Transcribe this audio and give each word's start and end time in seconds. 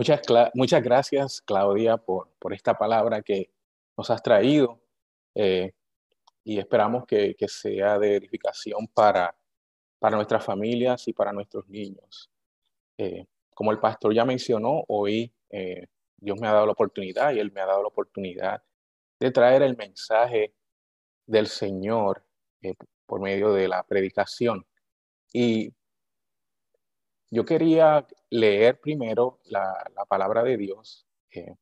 Muchas, 0.00 0.22
muchas 0.54 0.82
gracias, 0.82 1.42
Claudia, 1.42 1.98
por, 1.98 2.30
por 2.38 2.54
esta 2.54 2.72
palabra 2.72 3.20
que 3.20 3.50
nos 3.98 4.08
has 4.08 4.22
traído 4.22 4.80
eh, 5.34 5.74
y 6.42 6.58
esperamos 6.58 7.04
que, 7.04 7.34
que, 7.34 7.46
sea 7.48 7.98
de 7.98 8.16
edificación 8.16 8.88
para, 8.94 9.36
para 9.98 10.16
nuestras 10.16 10.42
familias 10.42 11.06
y 11.06 11.12
para 11.12 11.34
nuestros 11.34 11.68
niños. 11.68 12.30
Eh, 12.96 13.26
como 13.54 13.72
el 13.72 13.78
pastor 13.78 14.14
ya 14.14 14.24
mencionó, 14.24 14.84
hoy 14.88 15.34
eh, 15.50 15.88
Dios 16.16 16.40
me 16.40 16.48
ha 16.48 16.54
dado 16.54 16.64
la 16.64 16.72
oportunidad 16.72 17.34
y 17.34 17.38
Él 17.38 17.52
me 17.52 17.60
ha 17.60 17.66
dado 17.66 17.82
la 17.82 17.88
oportunidad 17.88 18.62
de 19.18 19.30
traer 19.30 19.60
el 19.60 19.76
mensaje 19.76 20.54
del 21.26 21.46
Señor 21.46 22.24
por 23.04 23.20
medio 23.20 23.52
de 23.52 23.68
la 23.68 23.82
predicación. 23.82 24.66
Y 25.30 25.74
yo 27.30 27.44
quería 27.44 28.06
leer 28.28 28.80
primero 28.80 29.38
la, 29.44 29.84
palabra 30.08 30.42
de 30.42 30.56
Dios 30.56 31.06
eh, 31.32 31.54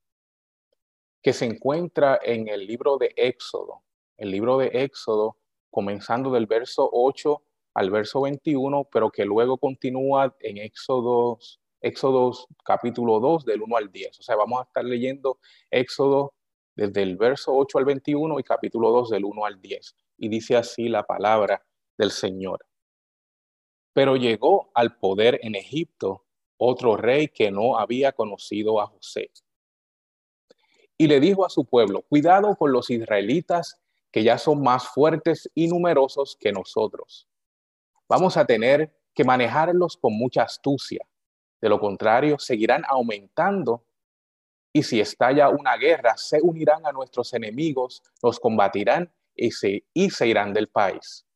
que 1.23 1.33
se 1.33 1.45
encuentra 1.45 2.19
en 2.23 2.49
el 2.49 2.67
libro 2.67 2.97
de 2.97 3.13
Éxodo. 3.17 3.83
El 4.17 4.31
libro 4.31 4.59
de 4.59 4.71
Éxodo, 4.73 5.37
comenzando 5.71 6.31
del 6.31 6.47
verso 6.47 6.89
8 6.91 7.43
al 7.75 7.91
verso 7.91 8.23
21, 8.23 8.89
pero 8.91 9.11
que 9.11 9.25
luego 9.25 9.59
continúa 9.59 10.35
en 10.41 10.57
Éxodo, 10.59 11.39
Éxodo 11.83 12.33
capítulo 12.65 13.21
2 13.21 13.45
del 13.45 13.63
1 13.63 13.77
al 13.77 13.93
10. 13.93 14.19
O 14.19 14.23
sea, 14.23 14.37
vamos 14.37 14.61
a 14.61 14.65
estar 14.65 14.85
leyendo 14.85 15.39
Éxodo 15.71 16.35
desde 16.75 17.03
el 17.03 17.17
verso 17.17 17.55
8 17.55 17.79
al 17.79 17.85
21 17.85 18.41
y 18.41 18.43
capítulo 18.43 18.91
2 18.91 19.11
del 19.11 19.25
1 19.25 19.45
al 19.45 19.61
10. 19.61 19.97
Y 20.17 20.29
dice 20.29 20.57
así 20.57 20.89
la 20.89 21.05
palabra 21.05 21.63
del 21.97 22.11
Señor. 22.11 22.68
Pero 23.99 24.15
llegó 24.15 24.71
al 24.75 24.97
poder 24.97 25.41
en 25.43 25.57
Egipto 25.57 26.25
otro 26.57 26.97
rey 26.97 27.27
que 27.27 27.51
no 27.51 27.77
había 27.77 28.13
conocido 28.13 28.81
a 28.81 28.87
José. 28.87 29.33
Y 30.97 31.09
le 31.09 31.19
dijo 31.19 31.45
a 31.45 31.51
su 31.51 31.65
pueblo, 31.65 32.03
cuidado 32.03 32.55
con 32.55 32.71
los 32.71 32.91
israelitas 32.91 33.81
que 34.13 34.23
ya 34.23 34.39
son 34.39 34.63
más 34.63 34.87
fuertes 34.87 35.51
y 35.53 35.67
numerosos 35.67 36.37
que 36.39 36.53
nosotros. 36.53 37.27
Vamos 38.09 38.37
a 38.37 38.45
tener 38.45 38.97
que 39.13 39.25
manejarlos 39.25 39.97
con 39.97 40.13
mucha 40.17 40.43
astucia. 40.43 41.05
De 41.61 41.69
lo 41.69 41.81
contrario, 41.81 42.39
seguirán 42.39 42.85
aumentando 42.87 43.83
y 44.73 44.85
si 44.85 45.01
estalla 45.01 45.49
una 45.49 45.77
guerra, 45.77 46.17
se 46.17 46.41
unirán 46.41 46.87
a 46.87 46.93
nuestros 46.93 47.35
enemigos, 47.35 48.05
los 48.23 48.39
combatirán 48.39 49.13
y 49.35 49.51
se, 49.51 49.83
y 49.93 50.11
se 50.11 50.29
irán 50.29 50.53
del 50.53 50.69
país. 50.69 51.27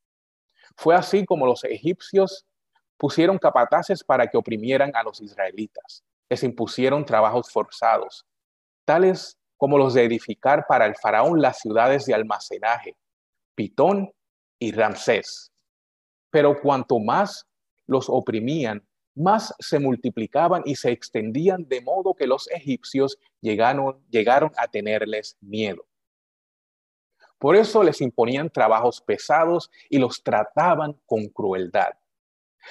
Fue 0.77 0.95
así 0.95 1.25
como 1.25 1.45
los 1.45 1.65
egipcios 1.65 2.45
pusieron 3.03 3.37
capataces 3.37 4.01
para 4.01 4.27
que 4.27 4.37
oprimieran 4.37 4.93
a 4.95 5.03
los 5.03 5.19
israelitas. 5.19 6.05
Les 6.29 6.41
impusieron 6.41 7.03
trabajos 7.03 7.51
forzados, 7.51 8.25
tales 8.85 9.37
como 9.57 9.77
los 9.77 9.93
de 9.93 10.05
edificar 10.05 10.65
para 10.69 10.85
el 10.85 10.95
faraón 10.95 11.41
las 11.41 11.59
ciudades 11.59 12.05
de 12.05 12.13
almacenaje, 12.13 12.95
Pitón 13.55 14.09
y 14.57 14.71
Ramsés. 14.71 15.51
Pero 16.29 16.61
cuanto 16.61 16.97
más 16.97 17.45
los 17.87 18.07
oprimían, 18.07 18.87
más 19.15 19.53
se 19.59 19.79
multiplicaban 19.79 20.61
y 20.63 20.75
se 20.77 20.91
extendían 20.91 21.67
de 21.67 21.81
modo 21.81 22.13
que 22.13 22.25
los 22.25 22.49
egipcios 22.51 23.17
llegaron, 23.41 24.01
llegaron 24.09 24.53
a 24.55 24.69
tenerles 24.69 25.35
miedo. 25.41 25.85
Por 27.37 27.57
eso 27.57 27.83
les 27.83 27.99
imponían 27.99 28.49
trabajos 28.49 29.01
pesados 29.01 29.69
y 29.89 29.97
los 29.97 30.23
trataban 30.23 30.97
con 31.05 31.27
crueldad 31.27 31.95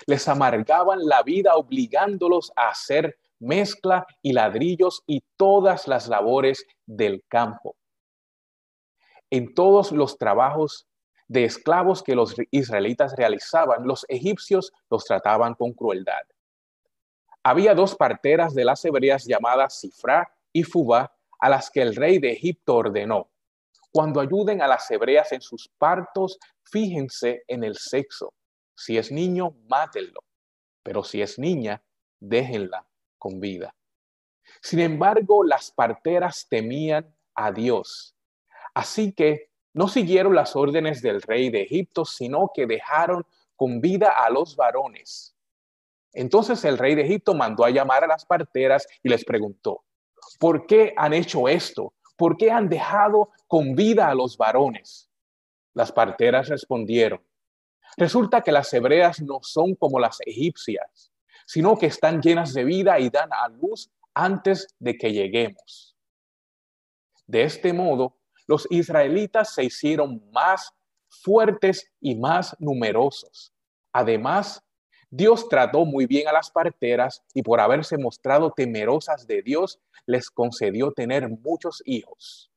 les 0.07 0.29
amargaban 0.29 1.07
la 1.07 1.23
vida 1.23 1.57
obligándolos 1.57 2.53
a 2.57 2.69
hacer 2.69 3.19
mezcla 3.39 4.07
y 4.23 4.33
ladrillos 4.33 5.03
y 5.07 5.23
todas 5.37 5.89
las 5.89 6.09
labores 6.09 6.65
del 6.87 7.25
campo. 7.29 7.77
En 9.31 9.55
todos 9.55 9.93
los 9.93 10.19
trabajos 10.19 10.87
de 11.27 11.45
esclavos 11.45 12.03
que 12.03 12.15
los 12.15 12.37
israelitas 12.51 13.15
realizaban, 13.17 13.87
los 13.87 14.05
egipcios 14.09 14.73
los 14.91 15.05
trataban 15.05 15.55
con 15.55 15.73
crueldad. 15.73 16.23
Había 17.43 17.75
dos 17.75 17.97
parteras 17.97 18.55
de 18.55 18.65
las 18.65 18.85
hebreas 18.85 19.25
llamadas 19.25 19.81
Sifra 19.81 20.33
y 20.53 20.63
Fuba, 20.63 21.13
a 21.41 21.49
las 21.49 21.71
que 21.71 21.83
el 21.83 21.97
rey 21.97 22.19
de 22.19 22.31
Egipto 22.33 22.77
ordenó, 22.77 23.33
cuando 23.91 24.21
ayuden 24.21 24.63
a 24.63 24.69
las 24.69 24.91
hebreas 24.91 25.33
en 25.33 25.41
sus 25.41 25.69
partos, 25.77 26.39
fíjense 26.63 27.43
en 27.49 27.65
el 27.65 27.77
sexo 27.77 28.33
si 28.83 28.99
es 28.99 29.13
niño, 29.13 29.55
mátenlo, 29.69 30.25
pero 30.83 31.05
si 31.05 31.23
es 31.23 31.39
niña, 31.39 31.81
déjenla 32.19 32.85
con 33.17 33.39
vida. 33.39 33.77
Sin 34.61 34.81
embargo, 34.81 35.45
las 35.45 35.71
parteras 35.71 36.49
temían 36.49 37.15
a 37.33 37.53
Dios, 37.53 38.17
así 38.75 39.13
que 39.13 39.51
no 39.73 39.87
siguieron 39.87 40.35
las 40.35 40.57
órdenes 40.57 41.01
del 41.01 41.23
rey 41.23 41.49
de 41.49 41.63
Egipto, 41.63 42.05
sino 42.05 42.51
que 42.53 42.67
dejaron 42.67 43.25
con 43.55 43.81
vida 43.81 44.09
a 44.09 44.29
los 44.31 44.57
varones. 44.57 45.37
Entonces 46.13 46.65
el 46.65 46.77
rey 46.77 46.97
de 46.97 47.03
Egipto 47.03 47.35
mandó 47.35 47.65
a 47.65 47.71
llamar 47.71 48.03
a 48.03 48.09
las 48.09 48.27
parteras 48.27 48.89
y 49.05 49.09
les 49.09 49.25
preguntó, 49.25 49.85
¿por 50.41 50.67
qué 50.67 50.93
han 50.97 51.13
hecho 51.13 51.49
esto? 51.49 51.95
¿Por 52.17 52.37
qué 52.37 52.51
han 52.51 52.69
dejado 52.69 53.31
con 53.47 53.77
vida 53.77 54.09
a 54.09 54.15
los 54.15 54.37
varones? 54.37 55.09
Las 55.73 55.93
parteras 55.93 56.49
respondieron, 56.49 57.23
Resulta 57.97 58.43
que 58.43 58.53
las 58.53 58.73
hebreas 58.73 59.21
no 59.21 59.41
son 59.43 59.75
como 59.75 59.99
las 59.99 60.19
egipcias, 60.25 61.13
sino 61.47 61.77
que 61.77 61.87
están 61.87 62.21
llenas 62.23 62.55
de 62.55 62.65
vida 62.65 62.99
y 62.99 63.11
dan 63.11 63.31
a 63.33 63.49
luz 63.49 63.91
antes 64.15 64.69
de 64.79 64.97
que 64.97 65.13
lleguemos. 65.13 65.97
De 67.27 67.43
este 67.43 67.73
modo, 67.73 68.17
los 68.47 68.67
israelitas 68.71 69.55
se 69.55 69.65
hicieron 69.65 70.23
más 70.33 70.73
fuertes 71.09 71.91
y 72.01 72.15
más 72.15 72.57
numerosos. 72.59 73.53
Además, 73.93 74.63
Dios 75.11 75.49
trató 75.49 75.85
muy 75.85 76.07
bien 76.07 76.27
a 76.29 76.33
las 76.33 76.51
parteras 76.51 77.23
y 77.35 77.43
por 77.43 77.61
haberse 77.61 77.99
mostrado 77.99 78.51
temerosas 78.51 79.27
de 79.27 79.43
Dios, 79.43 79.79
les 80.07 80.31
concedió 80.31 80.93
tener 80.93 81.29
muchos 81.29 81.83
hijos. 81.85 82.51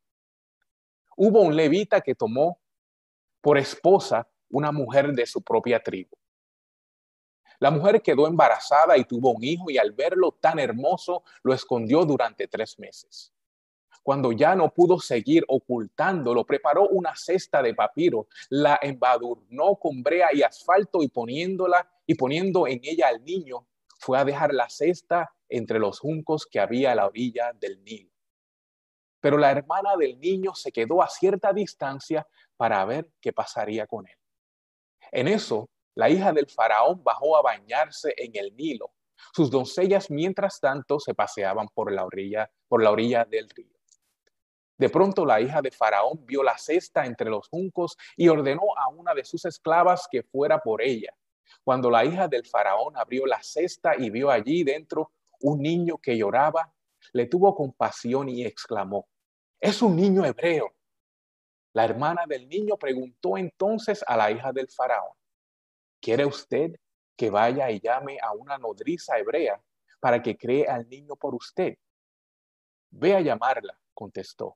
Hubo 1.18 1.42
un 1.42 1.56
levita 1.56 2.02
que 2.02 2.16
tomó 2.16 2.60
por 3.42 3.58
esposa 3.58 4.28
una 4.56 4.72
mujer 4.72 5.12
de 5.12 5.26
su 5.26 5.42
propia 5.42 5.82
tribu. 5.84 6.16
La 7.60 7.72
mujer 7.72 8.02
quedó 8.02 8.26
embarazada 8.26 8.98
y 8.98 9.04
tuvo 9.04 9.32
un 9.32 9.44
hijo 9.44 9.70
y 9.70 9.78
al 9.78 9.92
verlo 9.92 10.32
tan 10.32 10.60
hermoso 10.60 11.24
lo 11.44 11.54
escondió 11.54 12.06
durante 12.06 12.48
tres 12.48 12.80
meses. 12.80 13.34
Cuando 14.02 14.32
ya 14.32 14.56
no 14.56 14.74
pudo 14.74 14.98
seguir 15.00 15.44
ocultándolo, 15.50 16.46
preparó 16.46 16.88
una 16.88 17.16
cesta 17.18 17.62
de 17.62 17.74
papiro, 17.74 18.28
la 18.50 18.80
embadurnó 18.82 19.76
con 19.76 20.02
brea 20.02 20.30
y 20.34 20.42
asfalto 20.42 21.04
y 21.04 21.10
poniéndola 21.10 21.90
y 22.06 22.16
poniendo 22.16 22.66
en 22.66 22.80
ella 22.84 23.10
al 23.10 23.26
niño, 23.26 23.68
fue 24.00 24.18
a 24.18 24.24
dejar 24.24 24.54
la 24.54 24.70
cesta 24.70 25.34
entre 25.50 25.80
los 25.80 26.00
juncos 26.00 26.46
que 26.46 26.62
había 26.62 26.94
a 26.94 26.96
la 26.96 27.08
orilla 27.08 27.52
del 27.54 27.84
Nilo. 27.84 28.12
Pero 29.20 29.38
la 29.38 29.52
hermana 29.52 29.98
del 29.98 30.18
niño 30.18 30.56
se 30.56 30.72
quedó 30.72 31.02
a 31.02 31.10
cierta 31.10 31.52
distancia 31.52 32.26
para 32.56 32.86
ver 32.86 33.10
qué 33.20 33.34
pasaría 33.34 33.86
con 33.86 34.08
él. 34.08 34.16
En 35.12 35.28
eso, 35.28 35.70
la 35.96 36.10
hija 36.10 36.34
del 36.34 36.48
faraón 36.48 37.04
bajó 37.04 37.38
a 37.38 37.42
bañarse 37.42 38.14
en 38.18 38.36
el 38.36 38.56
Nilo. 38.56 38.92
Sus 39.34 39.50
doncellas, 39.50 40.10
mientras 40.10 40.60
tanto, 40.60 41.00
se 41.00 41.14
paseaban 41.14 41.68
por 41.74 41.92
la 41.92 42.06
orilla, 42.06 42.50
por 42.68 42.84
la 42.84 42.92
orilla 42.92 43.26
del 43.26 43.50
río. 43.50 43.76
De 44.78 44.90
pronto 44.90 45.26
la 45.26 45.40
hija 45.40 45.62
de 45.62 45.72
Faraón 45.72 46.26
vio 46.26 46.44
la 46.44 46.58
cesta 46.58 47.06
entre 47.06 47.30
los 47.30 47.48
juncos 47.48 47.98
y 48.18 48.28
ordenó 48.28 48.64
a 48.78 48.90
una 48.90 49.14
de 49.14 49.24
sus 49.24 49.46
esclavas 49.46 50.08
que 50.12 50.24
fuera 50.24 50.60
por 50.60 50.82
ella. 50.82 51.16
Cuando 51.64 51.90
la 51.90 52.04
hija 52.04 52.28
del 52.28 52.46
Faraón 52.46 52.98
abrió 52.98 53.26
la 53.26 53.42
cesta 53.42 53.96
y 53.98 54.10
vio 54.10 54.30
allí 54.30 54.64
dentro 54.64 55.12
un 55.42 55.62
niño 55.62 55.98
que 55.98 56.18
lloraba, 56.18 56.74
le 57.14 57.28
tuvo 57.28 57.56
compasión 57.56 58.28
y 58.28 58.46
exclamó, 58.46 59.08
es 59.60 59.82
un 59.82 59.96
niño 59.96 60.26
hebreo. 60.26 60.75
La 61.76 61.84
hermana 61.84 62.24
del 62.26 62.48
niño 62.48 62.78
preguntó 62.78 63.38
entonces 63.38 64.02
a 64.08 64.16
la 64.16 64.32
hija 64.32 64.54
del 64.54 64.70
faraón, 64.70 65.12
¿quiere 66.00 66.26
usted 66.26 66.72
que 67.18 67.30
vaya 67.30 67.70
y 67.70 67.82
llame 67.82 68.18
a 68.22 68.32
una 68.32 68.58
nodriza 68.58 69.20
hebrea 69.20 69.62
para 70.00 70.24
que 70.24 70.38
cree 70.38 70.66
al 70.70 70.88
niño 70.88 71.18
por 71.18 71.36
usted? 71.36 71.78
Ve 72.92 73.14
a 73.14 73.20
llamarla, 73.20 73.78
contestó. 73.94 74.56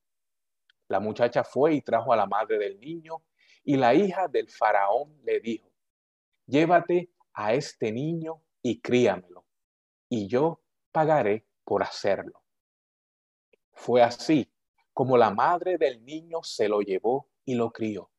La 0.87 1.01
muchacha 1.01 1.43
fue 1.43 1.73
y 1.73 1.81
trajo 1.81 2.13
a 2.13 2.15
la 2.15 2.25
madre 2.25 2.57
del 2.57 2.79
niño 2.79 3.21
y 3.65 3.75
la 3.75 3.93
hija 3.93 4.29
del 4.29 4.49
faraón 4.49 5.19
le 5.25 5.41
dijo, 5.41 5.69
llévate 6.45 7.09
a 7.33 7.53
este 7.53 7.91
niño 7.91 8.41
y 8.61 8.79
críamelo, 8.79 9.45
y 10.07 10.25
yo 10.29 10.61
pagaré 10.93 11.45
por 11.65 11.83
hacerlo. 11.83 12.41
Fue 13.73 14.01
así 14.01 14.49
como 14.99 15.15
la 15.15 15.31
madre 15.31 15.77
del 15.77 16.03
niño 16.03 16.43
se 16.43 16.67
lo 16.67 16.81
llevó 16.81 17.29
y 17.45 17.55
lo 17.55 17.71
crió. 17.71 18.11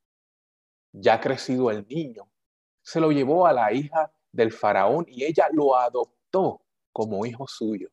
Ya 0.92 1.20
crecido 1.20 1.70
el 1.70 1.86
niño, 1.86 2.32
se 2.80 3.00
lo 3.00 3.12
llevó 3.12 3.46
a 3.46 3.52
la 3.52 3.70
hija 3.70 4.10
del 4.32 4.50
faraón 4.50 5.04
y 5.06 5.24
ella 5.24 5.48
lo 5.52 5.76
adoptó 5.76 6.62
como 6.90 7.26
hijo 7.26 7.46
suyo. 7.46 7.90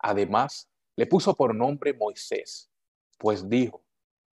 Además, 0.00 0.68
le 0.96 1.06
puso 1.06 1.32
por 1.36 1.54
nombre 1.54 1.94
Moisés, 1.94 2.68
pues 3.18 3.48
dijo, 3.48 3.84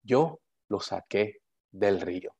yo 0.03 0.41
lo 0.71 0.81
saqué 0.81 1.43
del 1.71 2.01
río. 2.01 2.35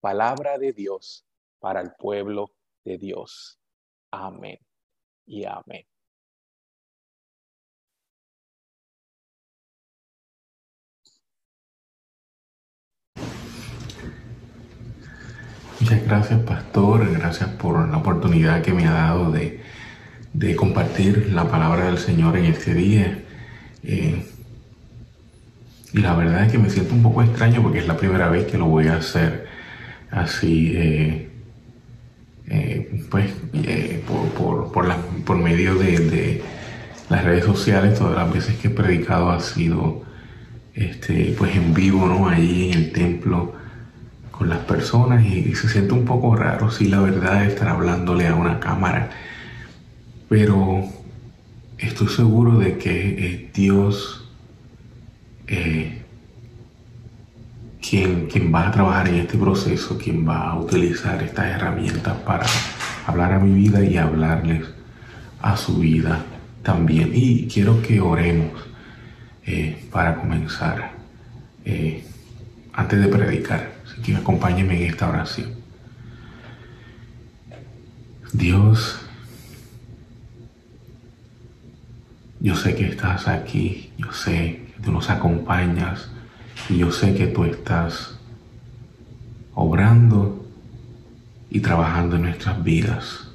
Palabra 0.00 0.58
de 0.58 0.72
Dios 0.72 1.24
para 1.60 1.80
el 1.80 1.94
pueblo 1.94 2.56
de 2.84 2.98
Dios. 2.98 3.60
Amén 4.10 4.58
y 5.26 5.44
amén. 5.44 5.86
Muchas 15.84 16.06
gracias, 16.06 16.40
pastor. 16.40 17.12
Gracias 17.12 17.50
por 17.50 17.86
la 17.90 17.98
oportunidad 17.98 18.62
que 18.62 18.72
me 18.72 18.86
ha 18.86 18.92
dado 18.92 19.30
de, 19.30 19.60
compartir 20.56 21.30
la 21.30 21.50
palabra 21.50 21.84
del 21.84 21.98
Señor 21.98 22.38
en 22.38 22.46
este 22.46 22.72
día. 22.72 23.18
Eh, 23.82 24.24
y 25.92 25.98
la 25.98 26.14
verdad 26.14 26.46
es 26.46 26.52
que 26.52 26.56
me 26.56 26.70
siento 26.70 26.94
un 26.94 27.02
poco 27.02 27.22
extraño 27.22 27.62
porque 27.62 27.80
es 27.80 27.86
la 27.86 27.98
primera 27.98 28.30
vez 28.30 28.46
que 28.46 28.56
lo 28.56 28.64
voy 28.64 28.86
a 28.86 28.96
hacer 28.96 29.46
así, 30.10 30.72
eh, 30.74 31.28
eh, 32.48 33.04
pues, 33.10 33.32
por, 34.08 34.72
por, 34.72 35.36
medio 35.36 35.74
de, 35.74 36.42
las 37.10 37.24
redes 37.24 37.44
sociales. 37.44 37.98
Todas 37.98 38.16
las 38.16 38.32
veces 38.32 38.56
que 38.56 38.68
he 38.68 38.70
predicado 38.70 39.30
ha 39.30 39.40
sido 39.40 40.02
este, 40.72 41.34
pues 41.36 41.54
en 41.54 41.74
vivo, 41.74 42.06
¿no? 42.06 42.26
Allí 42.26 42.70
en 42.70 42.78
el 42.78 42.92
templo 42.92 43.63
con 44.36 44.48
las 44.48 44.58
personas 44.60 45.24
y, 45.24 45.54
se 45.54 45.68
siente 45.68 45.94
un 45.94 46.04
poco 46.04 46.34
raro, 46.34 46.70
sí, 46.70 46.88
la 46.88 47.00
verdad, 47.00 47.44
estar 47.44 47.68
hablándole 47.68 48.26
a 48.26 48.34
una 48.34 48.60
cámara. 48.60 49.10
Pero 50.28 50.84
estoy 51.78 52.08
seguro 52.08 52.58
de 52.58 52.78
que 52.78 53.50
Dios 53.54 54.28
eh, 55.46 56.02
quien, 57.88 58.26
quien 58.26 58.52
va 58.52 58.68
a 58.68 58.70
trabajar 58.70 59.08
en 59.08 59.16
este 59.16 59.36
proceso, 59.36 59.98
quien 59.98 60.26
va 60.26 60.50
a 60.50 60.58
utilizar 60.58 61.22
estas 61.22 61.46
herramientas 61.46 62.16
para 62.18 62.46
hablar 63.06 63.32
a 63.32 63.38
mi 63.38 63.52
vida 63.52 63.84
y 63.84 63.98
hablarles 63.98 64.66
a 65.42 65.56
su 65.56 65.78
vida 65.78 66.24
también. 66.62 67.10
Y 67.14 67.46
quiero 67.46 67.82
que 67.82 68.00
oremos 68.00 68.52
eh, 69.46 69.84
para 69.92 70.16
comenzar, 70.16 70.92
eh, 71.64 72.02
antes 72.72 73.00
de 73.00 73.08
predicar. 73.08 73.73
Que 74.04 74.14
acompáñeme 74.14 74.76
en 74.76 74.90
esta 74.90 75.08
oración. 75.08 75.54
Dios, 78.34 79.00
yo 82.40 82.54
sé 82.54 82.74
que 82.74 82.86
estás 82.86 83.28
aquí, 83.28 83.92
yo 83.96 84.12
sé 84.12 84.66
que 84.76 84.82
tú 84.82 84.92
nos 84.92 85.08
acompañas 85.08 86.10
y 86.68 86.78
yo 86.78 86.92
sé 86.92 87.14
que 87.14 87.28
tú 87.28 87.44
estás 87.44 88.18
obrando 89.54 90.44
y 91.50 91.60
trabajando 91.60 92.16
en 92.16 92.22
nuestras 92.22 92.62
vidas. 92.62 93.28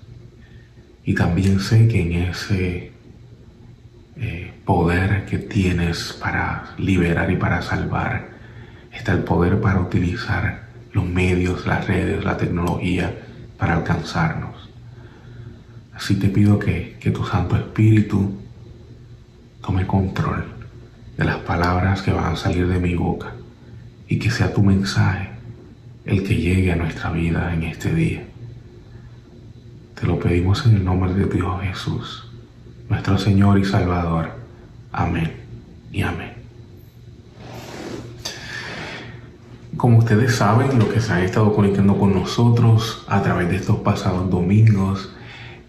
Y 1.03 1.15
también 1.15 1.59
sé 1.59 1.87
que 1.87 2.01
en 2.01 2.13
ese 2.29 2.91
eh, 4.17 4.53
poder 4.65 5.25
que 5.25 5.39
tienes 5.39 6.13
para 6.13 6.75
liberar 6.77 7.31
y 7.31 7.37
para 7.37 7.61
salvar, 7.61 8.38
está 8.99 9.13
el 9.13 9.23
poder 9.23 9.61
para 9.61 9.79
utilizar 9.79 10.67
los 10.91 11.05
medios, 11.05 11.65
las 11.65 11.87
redes, 11.87 12.23
la 12.23 12.35
tecnología 12.37 13.17
para 13.57 13.77
alcanzarnos. 13.77 14.69
Así 15.93 16.15
te 16.15 16.27
pido 16.27 16.59
que, 16.59 16.97
que 16.99 17.11
tu 17.11 17.25
Santo 17.25 17.55
Espíritu 17.55 18.37
tome 19.61 19.87
control 19.87 20.45
de 21.17 21.25
las 21.25 21.37
palabras 21.37 22.01
que 22.01 22.11
van 22.11 22.33
a 22.33 22.35
salir 22.35 22.67
de 22.67 22.79
mi 22.79 22.95
boca 22.95 23.33
y 24.07 24.19
que 24.19 24.29
sea 24.29 24.53
tu 24.53 24.63
mensaje 24.63 25.29
el 26.05 26.23
que 26.23 26.35
llegue 26.35 26.71
a 26.71 26.75
nuestra 26.75 27.11
vida 27.11 27.53
en 27.53 27.63
este 27.63 27.93
día. 27.93 28.23
Te 29.97 30.07
lo 30.07 30.19
pedimos 30.19 30.65
en 30.65 30.75
el 30.75 30.83
nombre 30.83 31.13
de 31.13 31.25
Dios 31.25 31.61
Jesús, 31.61 32.29
nuestro 32.89 33.17
Señor 33.17 33.59
y 33.59 33.65
Salvador. 33.65 34.31
Amén 34.91 35.31
y 35.91 36.01
amén. 36.01 36.38
Como 39.79 39.99
ustedes 39.99 40.35
saben, 40.35 40.77
los 40.77 40.89
que 40.89 40.99
se 40.99 41.13
han 41.13 41.23
estado 41.23 41.55
conectando 41.55 41.97
con 41.97 42.13
nosotros 42.13 43.05
a 43.07 43.23
través 43.23 43.49
de 43.49 43.55
estos 43.55 43.77
pasados 43.77 44.29
domingos, 44.29 45.09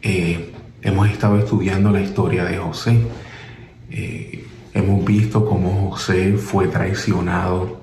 eh, 0.02 0.52
hemos 0.82 1.08
estado 1.08 1.38
estudiando 1.38 1.92
la 1.92 2.00
historia 2.00 2.44
de 2.44 2.58
José. 2.58 3.06
Eh, 3.88 4.44
hemos 4.74 5.04
visto 5.04 5.46
cómo 5.46 5.92
José 5.92 6.32
fue 6.32 6.66
traicionado 6.66 7.82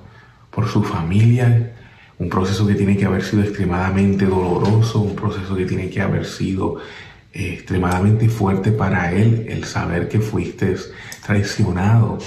por 0.50 0.68
su 0.68 0.84
familia, 0.84 1.72
un 2.18 2.28
proceso 2.28 2.66
que 2.66 2.74
tiene 2.74 2.98
que 2.98 3.06
haber 3.06 3.24
sido 3.24 3.42
extremadamente 3.42 4.26
doloroso, 4.26 5.00
un 5.00 5.16
proceso 5.16 5.56
que 5.56 5.64
tiene 5.64 5.88
que 5.88 6.02
haber 6.02 6.26
sido 6.26 6.76
eh, 7.32 7.54
extremadamente 7.54 8.28
fuerte 8.28 8.70
para 8.70 9.14
él, 9.14 9.46
el 9.48 9.64
saber 9.64 10.10
que 10.10 10.20
fuiste 10.20 10.76
traicionado 11.24 12.18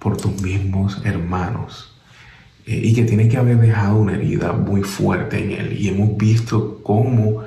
por 0.00 0.16
tus 0.16 0.42
mismos 0.42 1.00
hermanos. 1.04 1.93
Eh, 2.66 2.80
y 2.82 2.94
que 2.94 3.04
tiene 3.04 3.28
que 3.28 3.36
haber 3.36 3.58
dejado 3.58 3.96
una 3.96 4.14
herida 4.14 4.52
muy 4.52 4.82
fuerte 4.82 5.42
en 5.42 5.50
él. 5.52 5.78
Y 5.78 5.88
hemos 5.88 6.16
visto 6.16 6.80
cómo 6.82 7.42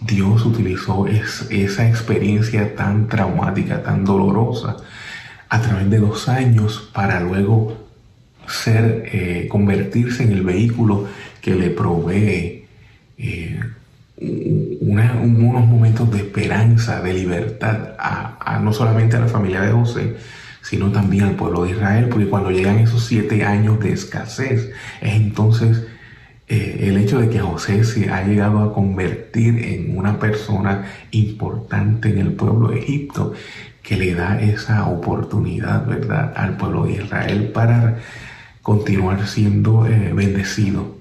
Dios 0.00 0.44
utilizó 0.44 1.06
esa 1.06 1.88
experiencia 1.88 2.74
tan 2.74 3.08
traumática, 3.08 3.82
tan 3.82 4.04
dolorosa, 4.04 4.76
a 5.48 5.60
través 5.60 5.90
de 5.90 5.98
los 5.98 6.28
años 6.28 6.90
para 6.92 7.20
luego 7.20 7.76
ser, 8.46 9.08
eh, 9.12 9.48
convertirse 9.50 10.24
en 10.24 10.32
el 10.32 10.42
vehículo 10.42 11.06
que 11.40 11.54
le 11.54 11.70
provee 11.70 12.64
eh, 13.18 13.60
unos 14.16 15.66
momentos 15.66 16.10
de 16.10 16.18
esperanza, 16.18 17.00
de 17.00 17.14
libertad, 17.14 17.94
a, 17.98 18.60
no 18.62 18.72
solamente 18.72 19.16
a 19.16 19.20
la 19.20 19.26
familia 19.26 19.60
de 19.62 19.72
José, 19.72 20.16
sino 20.62 20.92
también 20.92 21.24
al 21.24 21.34
pueblo 21.34 21.64
de 21.64 21.72
Israel, 21.72 22.08
porque 22.08 22.28
cuando 22.28 22.50
llegan 22.50 22.78
esos 22.78 23.04
siete 23.04 23.44
años 23.44 23.80
de 23.80 23.92
escasez, 23.92 24.70
es 25.00 25.14
entonces 25.14 25.84
eh, 26.48 26.88
el 26.88 26.96
hecho 26.98 27.20
de 27.20 27.28
que 27.28 27.40
José 27.40 27.84
se 27.84 28.10
ha 28.10 28.24
llegado 28.24 28.60
a 28.60 28.72
convertir 28.72 29.58
en 29.64 29.96
una 29.96 30.18
persona 30.18 30.86
importante 31.10 32.10
en 32.10 32.18
el 32.18 32.32
pueblo 32.32 32.68
de 32.68 32.78
Egipto, 32.78 33.32
que 33.82 33.96
le 33.96 34.14
da 34.14 34.40
esa 34.40 34.86
oportunidad, 34.86 35.86
¿verdad?, 35.86 36.32
al 36.36 36.56
pueblo 36.56 36.84
de 36.84 36.92
Israel 36.92 37.50
para 37.52 37.98
continuar 38.62 39.26
siendo 39.26 39.86
eh, 39.86 40.12
bendecido. 40.14 40.98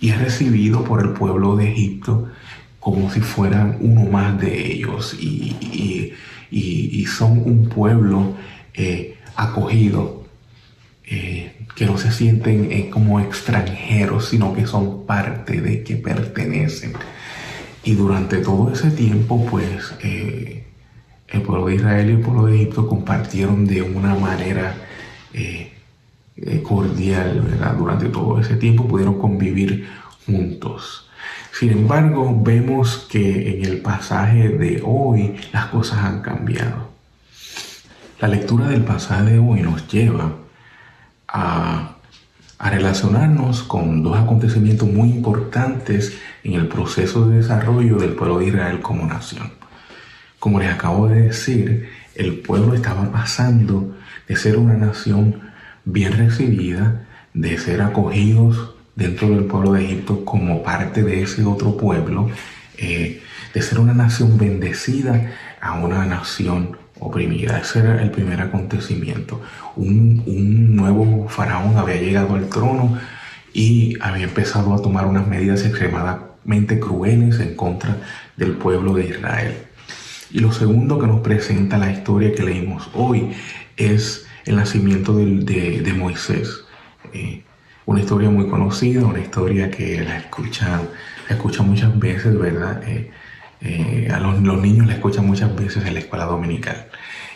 Y 0.00 0.10
es 0.10 0.20
recibido 0.20 0.82
por 0.82 1.00
el 1.00 1.10
pueblo 1.10 1.56
de 1.56 1.70
Egipto 1.70 2.28
como 2.80 3.10
si 3.10 3.20
fueran 3.20 3.76
uno 3.80 4.10
más 4.10 4.40
de 4.40 4.72
ellos 4.72 5.16
y, 5.18 6.12
y 6.50 7.04
son 7.06 7.42
un 7.44 7.68
pueblo 7.68 8.34
eh, 8.76 9.16
acogido, 9.36 10.24
eh, 11.04 11.66
que 11.74 11.86
no 11.86 11.98
se 11.98 12.10
sienten 12.12 12.70
eh, 12.70 12.90
como 12.90 13.20
extranjeros, 13.20 14.28
sino 14.28 14.52
que 14.54 14.66
son 14.66 15.06
parte 15.06 15.60
de 15.60 15.82
que 15.82 15.96
pertenecen. 15.96 16.92
Y 17.84 17.94
durante 17.94 18.38
todo 18.38 18.72
ese 18.72 18.90
tiempo, 18.90 19.46
pues, 19.50 19.94
el 20.02 21.42
pueblo 21.42 21.66
de 21.66 21.76
Israel 21.76 22.10
y 22.10 22.12
el 22.14 22.20
pueblo 22.20 22.46
de 22.46 22.56
Egipto 22.56 22.88
compartieron 22.88 23.66
de 23.66 23.82
una 23.82 24.14
manera 24.14 24.74
cordial, 26.64 27.42
¿verdad? 27.42 27.74
Durante 27.76 28.06
todo 28.08 28.40
ese 28.40 28.56
tiempo 28.56 28.88
pudieron 28.88 29.18
convivir 29.18 29.86
juntos. 30.26 31.08
Sin 31.52 31.70
embargo, 31.70 32.36
vemos 32.42 33.06
que 33.08 33.56
en 33.56 33.64
el 33.64 33.80
pasaje 33.80 34.48
de 34.48 34.82
hoy 34.84 35.36
las 35.52 35.66
cosas 35.66 35.98
han 35.98 36.20
cambiado. 36.22 36.95
La 38.18 38.28
lectura 38.28 38.68
del 38.68 38.82
pasaje 38.82 39.32
de 39.32 39.38
hoy 39.38 39.60
nos 39.60 39.88
lleva 39.88 40.32
a, 41.28 41.92
relacionarnos 42.58 43.62
con 43.62 44.02
dos 44.02 44.16
acontecimientos 44.16 44.88
muy 44.88 45.10
importantes 45.10 46.18
en 46.42 46.54
el 46.54 46.66
proceso 46.66 47.28
de 47.28 47.36
desarrollo 47.36 47.98
del 47.98 48.14
pueblo 48.14 48.38
de 48.38 48.46
Israel 48.46 48.80
como 48.80 49.04
nación. 49.04 49.52
Como 50.38 50.58
les 50.58 50.72
acabo 50.72 51.08
de 51.08 51.24
decir, 51.24 51.90
el 52.14 52.38
pueblo 52.38 52.74
estaba 52.74 53.12
pasando 53.12 53.94
de 54.26 54.36
ser 54.36 54.56
una 54.56 54.78
nación 54.78 55.42
bien 55.84 56.12
recibida, 56.14 57.04
de 57.34 57.58
ser 57.58 57.82
acogidos 57.82 58.74
dentro 58.94 59.28
del 59.28 59.44
pueblo 59.44 59.74
de 59.74 59.84
Egipto 59.84 60.24
como 60.24 60.62
parte 60.62 61.02
de 61.02 61.22
ese 61.22 61.44
otro 61.44 61.76
pueblo, 61.76 62.30
eh, 62.78 63.22
de 63.52 63.62
ser 63.62 63.78
una 63.78 63.92
nación 63.92 64.38
bendecida 64.38 65.32
a 65.60 65.74
una 65.74 66.06
nación 66.06 66.85
oprimida. 67.00 67.58
Ese 67.58 67.80
era 67.80 68.02
el 68.02 68.10
primer 68.10 68.40
acontecimiento. 68.40 69.40
Un, 69.76 70.76
nuevo 70.76 71.28
faraón 71.28 71.76
había 71.76 71.96
llegado 71.96 72.34
al 72.34 72.48
trono 72.48 72.98
y 73.52 73.96
había 74.00 74.24
empezado 74.24 74.74
a 74.74 74.82
tomar 74.82 75.06
unas 75.06 75.26
medidas 75.26 75.64
extremadamente 75.64 76.78
crueles 76.78 77.40
en 77.40 77.54
contra 77.54 77.96
del 78.36 78.52
pueblo 78.52 78.94
de 78.94 79.06
Israel. 79.06 79.54
Y 80.30 80.40
lo 80.40 80.52
segundo 80.52 80.98
que 80.98 81.06
nos 81.06 81.20
presenta 81.20 81.78
la 81.78 81.90
historia 81.90 82.34
que 82.34 82.42
leímos 82.42 82.90
hoy 82.94 83.30
es 83.76 84.26
el 84.44 84.56
nacimiento 84.56 85.14
de, 85.14 85.94
Moisés. 85.96 86.64
Eh, 87.12 87.42
una 87.86 88.00
historia 88.00 88.30
muy 88.30 88.48
conocida, 88.48 89.06
una 89.06 89.20
historia 89.20 89.70
que 89.70 90.02
la 90.02 90.18
escuchan, 90.18 90.88
la 91.28 91.62
muchas 91.62 91.98
veces, 91.98 92.36
¿verdad? 92.38 92.82
Eh, 92.86 93.10
eh, 93.60 94.08
a 94.12 94.18
los, 94.18 94.40
niños 94.40 94.86
la 94.86 94.94
escuchan 94.94 95.26
muchas 95.26 95.54
veces 95.54 95.84
en 95.86 95.94
la 95.94 96.00
escuela 96.00 96.24
dominical. 96.24 96.88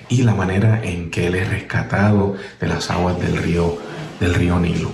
Y 0.08 0.22
la 0.22 0.34
manera 0.34 0.82
en 0.82 1.10
que 1.10 1.28
él 1.28 1.36
es 1.36 1.48
rescatado 1.48 2.36
de 2.60 2.66
las 2.66 2.90
aguas 2.90 3.20
del 3.20 3.36
río, 3.36 3.78
del 4.18 4.34
río 4.34 4.58
Nilo. 4.58 4.90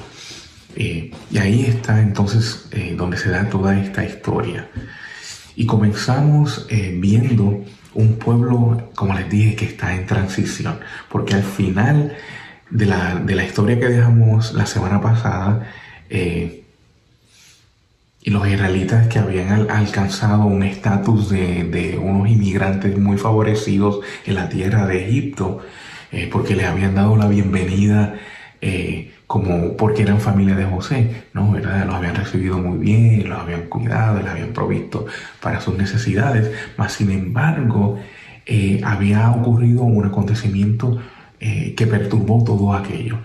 y 0.77 1.13
ahí 1.39 1.65
está 1.65 2.01
entonces 2.01 2.69
donde 2.97 3.17
se 3.17 3.31
da 3.31 3.49
toda 3.49 3.81
esta 3.81 4.05
historia. 4.05 4.69
Y 5.55 5.65
comenzamos 5.65 6.67
viendo 6.69 7.65
un 7.95 8.19
pueblo, 8.19 8.91
como 8.95 9.15
les 9.15 9.29
dije, 9.31 9.57
que 9.57 9.65
está 9.65 9.95
en 9.95 10.07
transición, 10.07 10.79
porque 11.09 11.35
al 11.35 11.43
final 11.43 12.15
de 12.71 12.87
la, 12.87 13.45
historia 13.45 13.79
que 13.79 13.89
dejamos 13.89 14.53
la 14.53 14.67
semana 14.67 15.01
pasada, 15.01 15.67
eh, 16.11 16.65
y 18.27 18.31
los 18.31 18.47
israelitas 18.49 19.07
que 19.07 19.21
habían 19.21 19.71
alcanzado 19.71 20.47
un 20.47 20.65
estatus 20.65 21.31
de, 21.31 21.97
unos 22.03 22.29
inmigrantes 22.29 22.99
muy 22.99 23.19
favorecidos 23.19 24.01
en 24.27 24.35
la 24.35 24.49
tierra 24.49 24.85
de 24.85 25.07
Egipto, 25.07 25.61
eh, 26.11 26.29
porque 26.33 26.57
les 26.57 26.67
habían 26.67 26.97
dado 26.97 27.17
la 27.17 27.29
bienvenida 27.29 28.17
eh, 28.61 29.15
como 29.29 29.77
porque 29.77 30.03
eran 30.03 30.21
familia 30.21 30.57
de 30.57 30.65
José, 30.65 31.27
¿no? 31.35 31.53
¿verdad? 31.53 31.87
Los 31.87 31.95
habían 31.95 32.17
recibido 32.17 32.59
muy 32.59 32.79
bien, 32.79 33.29
los 33.29 33.39
habían 33.39 33.67
cuidado, 33.67 34.21
les 34.21 34.29
habían 34.29 34.53
provisto 34.53 35.07
para 35.41 35.61
sus 35.61 35.79
necesidades, 35.79 36.51
mas 36.77 36.95
sin 36.95 37.13
embargo 37.13 37.97
eh, 38.45 38.81
había 38.85 39.31
ocurrido 39.31 39.85
un 39.85 40.05
acontecimiento 40.05 41.01
eh, 41.39 41.75
que 41.77 41.87
perturbó 41.87 42.43
todo 42.43 42.75
aquello. 42.75 43.19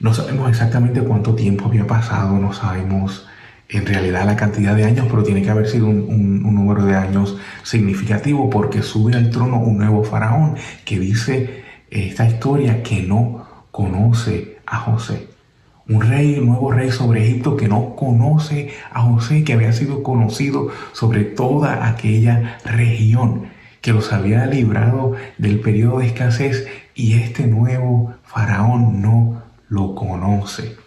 No 0.00 0.14
sabemos 0.14 0.48
exactamente 0.48 1.02
cuánto 1.02 1.34
tiempo 1.34 1.66
había 1.66 1.86
pasado, 1.86 2.38
no 2.38 2.54
sabemos 2.54 3.26
en 3.72 3.86
realidad 3.86 4.26
la 4.26 4.36
cantidad 4.36 4.76
de 4.76 4.84
años, 4.84 5.06
pero 5.10 5.22
tiene 5.22 5.42
que 5.42 5.50
haber 5.50 5.66
sido 5.66 5.86
un, 5.86 6.42
número 6.42 6.84
de 6.84 6.94
años 6.94 7.38
significativo 7.62 8.48
porque 8.50 8.82
sube 8.82 9.14
al 9.14 9.30
trono 9.30 9.58
un 9.58 9.78
nuevo 9.78 10.04
faraón 10.04 10.56
que 10.84 11.00
dice 11.00 11.64
esta 11.90 12.26
historia 12.26 12.82
que 12.82 13.02
no 13.02 13.46
conoce 13.70 14.58
a 14.66 14.78
José. 14.78 15.28
Un 15.88 16.02
rey, 16.02 16.38
un 16.38 16.46
nuevo 16.46 16.70
rey 16.70 16.90
sobre 16.90 17.24
Egipto 17.24 17.56
que 17.56 17.68
no 17.68 17.96
conoce 17.96 18.70
a 18.92 19.02
José, 19.02 19.42
que 19.42 19.54
había 19.54 19.72
sido 19.72 20.02
conocido 20.02 20.68
sobre 20.92 21.24
toda 21.24 21.88
aquella 21.88 22.58
región, 22.64 23.46
que 23.80 23.92
los 23.92 24.12
había 24.12 24.46
librado 24.46 25.14
del 25.38 25.60
periodo 25.60 25.98
de 25.98 26.06
escasez 26.06 26.68
y 26.94 27.14
este 27.14 27.46
nuevo 27.46 28.14
faraón 28.22 29.02
no 29.02 29.42
lo 29.68 29.94
conoce. 29.94 30.81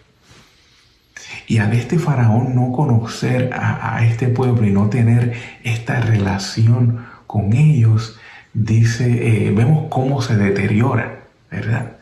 Y 1.46 1.58
al 1.58 1.72
este 1.72 1.98
faraón 1.98 2.54
no 2.54 2.72
conocer 2.72 3.50
a, 3.52 4.04
este 4.04 4.28
pueblo 4.28 4.66
y 4.66 4.70
no 4.70 4.88
tener 4.88 5.34
esta 5.64 6.00
relación 6.00 7.06
con 7.26 7.52
ellos, 7.52 8.18
dice, 8.54 9.48
eh, 9.48 9.52
vemos 9.52 9.86
cómo 9.90 10.22
se 10.22 10.36
deteriora, 10.36 11.24
¿verdad? 11.50 11.96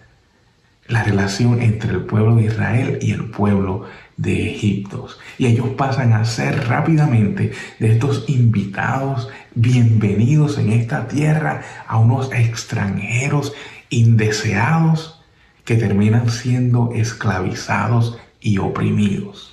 la 0.87 1.02
relación 1.02 1.62
entre 1.62 1.90
el 1.93 2.02
pueblo 2.02 2.37
de 2.37 2.45
Israel 2.45 2.99
y 3.00 3.12
el 3.12 3.25
pueblo 3.25 3.85
de 4.16 4.50
Egipto. 4.50 5.09
Y 5.38 5.47
ellos 5.47 5.69
pasan 5.76 6.12
a 6.12 6.25
ser 6.25 6.69
rápidamente 6.69 7.52
de 7.78 7.93
estos 7.93 8.25
invitados 8.28 9.28
bienvenidos 9.54 10.59
en 10.59 10.73
esta 10.73 11.09
tierra 11.09 11.62
a 11.87 11.99
unos 11.99 12.33
extranjeros 12.33 13.54
indeseados 13.88 15.23
que 15.64 15.76
terminan 15.76 16.28
siendo 16.28 16.90
esclavizados 16.95 18.19
y 18.45 18.59
oprimidos. 18.59 19.53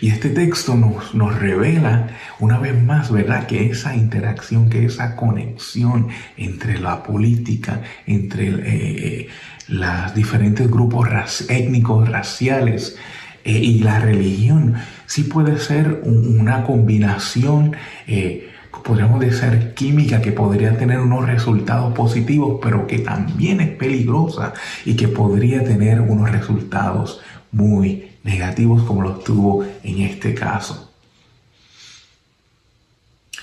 Y 0.00 0.08
este 0.08 0.30
texto 0.30 0.74
nos, 0.74 1.14
nos, 1.14 1.38
revela 1.38 2.08
una 2.40 2.58
vez 2.58 2.82
más, 2.82 3.12
¿verdad? 3.12 3.46
Que 3.46 3.70
esa 3.70 3.94
interacción, 3.94 4.70
que 4.70 4.86
esa 4.86 5.14
conexión 5.14 6.08
entre 6.36 6.78
la 6.78 7.02
política, 7.02 7.82
entre 8.06 8.48
eh, 8.48 9.28
los 9.68 10.14
diferentes 10.14 10.68
grupos 10.70 11.08
étnicos, 11.48 12.08
raciales 12.08 12.96
eh, 13.44 13.52
y 13.52 13.80
la 13.80 14.00
religión, 14.00 14.74
sí 15.06 15.24
puede 15.24 15.58
ser 15.58 16.00
una 16.04 16.64
combinación. 16.64 17.76
Eh, 18.06 18.50
podríamos 18.82 19.20
decir 19.20 19.74
química 19.74 20.20
que 20.20 20.32
podría 20.32 20.76
tener 20.76 21.00
unos 21.00 21.26
resultados 21.26 21.94
positivos, 21.94 22.58
pero 22.62 22.86
que 22.86 22.98
también 22.98 23.60
es 23.60 23.70
peligrosa 23.70 24.54
y 24.84 24.96
que 24.96 25.08
podría 25.08 25.64
tener 25.64 26.00
unos 26.00 26.30
resultados 26.30 27.20
muy 27.52 28.10
negativos 28.24 28.82
como 28.84 29.02
los 29.02 29.22
tuvo 29.22 29.64
en 29.82 30.00
este 30.00 30.34
caso. 30.34 30.90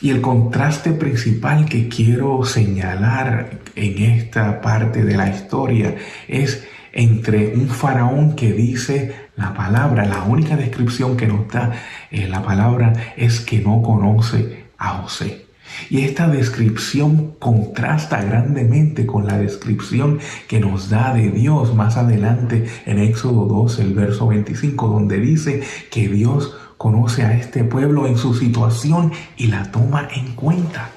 Y 0.01 0.09
el 0.09 0.21
contraste 0.21 0.93
principal 0.93 1.65
que 1.65 1.87
quiero 1.87 2.43
señalar 2.43 3.59
en 3.75 4.01
esta 4.01 4.59
parte 4.59 5.03
de 5.03 5.15
la 5.15 5.29
historia 5.29 5.95
es 6.27 6.65
entre 6.91 7.55
un 7.55 7.67
faraón 7.69 8.35
que 8.35 8.51
dice 8.51 9.15
la 9.35 9.53
palabra, 9.53 10.05
la 10.05 10.23
única 10.23 10.55
descripción 10.55 11.15
que 11.15 11.27
nos 11.27 11.47
da 11.47 11.71
eh, 12.09 12.27
la 12.27 12.43
palabra 12.43 12.93
es 13.15 13.39
que 13.41 13.59
no 13.59 13.81
conoce 13.81 14.65
a 14.81 14.97
José. 14.97 15.45
Y 15.89 16.01
esta 16.01 16.27
descripción 16.27 17.35
contrasta 17.39 18.21
grandemente 18.21 19.05
con 19.05 19.25
la 19.25 19.37
descripción 19.37 20.19
que 20.47 20.59
nos 20.59 20.89
da 20.89 21.13
de 21.13 21.29
Dios 21.29 21.73
más 21.75 21.95
adelante 21.95 22.65
en 22.85 22.99
Éxodo 22.99 23.45
2, 23.45 23.79
el 23.79 23.93
verso 23.93 24.27
25, 24.27 24.87
donde 24.87 25.19
dice 25.19 25.63
que 25.89 26.09
Dios 26.09 26.57
conoce 26.77 27.23
a 27.23 27.37
este 27.37 27.63
pueblo 27.63 28.07
en 28.07 28.17
su 28.17 28.33
situación 28.33 29.13
y 29.37 29.47
la 29.47 29.71
toma 29.71 30.09
en 30.13 30.33
cuenta. 30.33 30.89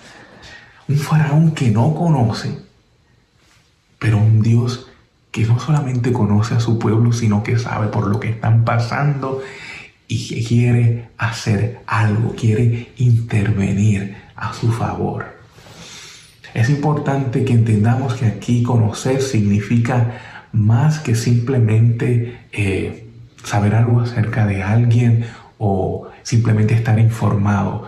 Un 0.89 0.97
faraón 0.97 1.53
que 1.53 1.71
no 1.71 1.95
conoce, 1.95 2.59
pero 3.99 4.19
un 4.19 4.43
Dios 4.43 4.89
que 5.31 5.45
no 5.45 5.59
solamente 5.59 6.13
conoce 6.13 6.55
a 6.55 6.61
su 6.61 6.79
pueblo, 6.79 7.13
sino 7.13 7.43
que 7.43 7.59
sabe 7.59 7.89
por 7.89 8.07
lo 8.07 8.19
que 8.19 8.31
están 8.31 8.65
pasando 8.65 9.43
y 10.09 10.45
quiere 10.45 11.09
hacer 11.17 11.81
algo, 11.87 12.35
quiere 12.35 12.93
intervenir 12.99 14.17
a 14.37 14.53
su 14.53 14.71
favor. 14.71 15.35
Es 16.53 16.71
importante 16.71 17.45
que 17.45 17.53
entendamos 17.53 18.15
que 18.15 18.27
aquí 18.27 18.63
conocer 18.63 19.23
significa 19.23 20.21
más 20.53 21.01
que 21.01 21.17
simplemente 21.17 22.39
eh, 22.53 23.09
saber 23.43 23.75
algo 23.75 24.01
acerca 24.01 24.47
de 24.47 24.63
alguien 24.63 25.27
o 25.59 26.09
simplemente 26.23 26.75
estar 26.75 26.99
informado. 26.99 27.87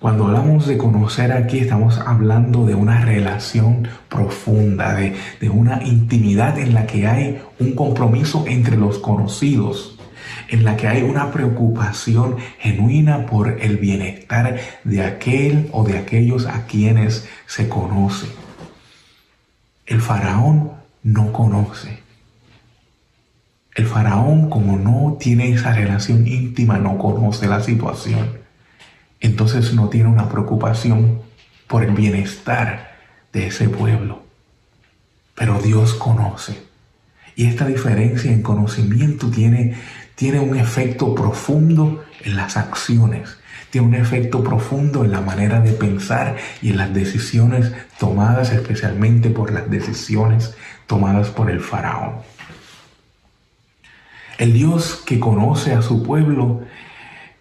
Cuando 0.00 0.26
hablamos 0.26 0.66
de 0.66 0.78
conocer 0.78 1.32
aquí 1.32 1.58
estamos 1.58 1.98
hablando 1.98 2.66
de 2.66 2.74
una 2.74 3.04
relación 3.04 3.88
profunda, 4.08 4.94
de, 4.94 5.14
de 5.40 5.50
una 5.50 5.82
intimidad 5.84 6.58
en 6.58 6.74
la 6.74 6.86
que 6.86 7.06
hay 7.06 7.40
un 7.58 7.74
compromiso 7.74 8.44
entre 8.48 8.76
los 8.76 8.98
conocidos 8.98 9.97
en 10.48 10.64
la 10.64 10.76
que 10.76 10.88
hay 10.88 11.02
una 11.02 11.30
preocupación 11.30 12.36
genuina 12.58 13.26
por 13.26 13.60
el 13.60 13.76
bienestar 13.76 14.58
de 14.84 15.02
aquel 15.02 15.68
o 15.72 15.84
de 15.84 15.98
aquellos 15.98 16.46
a 16.46 16.66
quienes 16.66 17.28
se 17.46 17.68
conoce. 17.68 18.26
El 19.86 20.00
faraón 20.00 20.72
no 21.02 21.32
conoce. 21.32 22.00
El 23.74 23.86
faraón, 23.86 24.50
como 24.50 24.76
no 24.76 25.16
tiene 25.20 25.50
esa 25.50 25.72
relación 25.72 26.26
íntima, 26.26 26.78
no 26.78 26.98
conoce 26.98 27.46
la 27.46 27.62
situación. 27.62 28.38
Entonces 29.20 29.72
no 29.74 29.88
tiene 29.88 30.08
una 30.08 30.28
preocupación 30.28 31.20
por 31.66 31.84
el 31.84 31.92
bienestar 31.92 32.96
de 33.32 33.46
ese 33.46 33.68
pueblo. 33.68 34.22
Pero 35.34 35.60
Dios 35.60 35.94
conoce. 35.94 36.60
Y 37.36 37.46
esta 37.46 37.66
diferencia 37.66 38.32
en 38.32 38.42
conocimiento 38.42 39.30
tiene 39.30 39.76
tiene 40.18 40.40
un 40.40 40.56
efecto 40.56 41.14
profundo 41.14 42.04
en 42.24 42.34
las 42.34 42.56
acciones, 42.56 43.38
tiene 43.70 43.86
un 43.86 43.94
efecto 43.94 44.42
profundo 44.42 45.04
en 45.04 45.12
la 45.12 45.20
manera 45.20 45.60
de 45.60 45.70
pensar 45.70 46.36
y 46.60 46.70
en 46.70 46.76
las 46.76 46.92
decisiones 46.92 47.72
tomadas, 48.00 48.50
especialmente 48.50 49.30
por 49.30 49.52
las 49.52 49.70
decisiones 49.70 50.56
tomadas 50.88 51.28
por 51.28 51.48
el 51.48 51.60
faraón. 51.60 52.14
El 54.38 54.54
Dios 54.54 55.04
que 55.06 55.20
conoce 55.20 55.72
a 55.72 55.82
su 55.82 56.02
pueblo, 56.02 56.62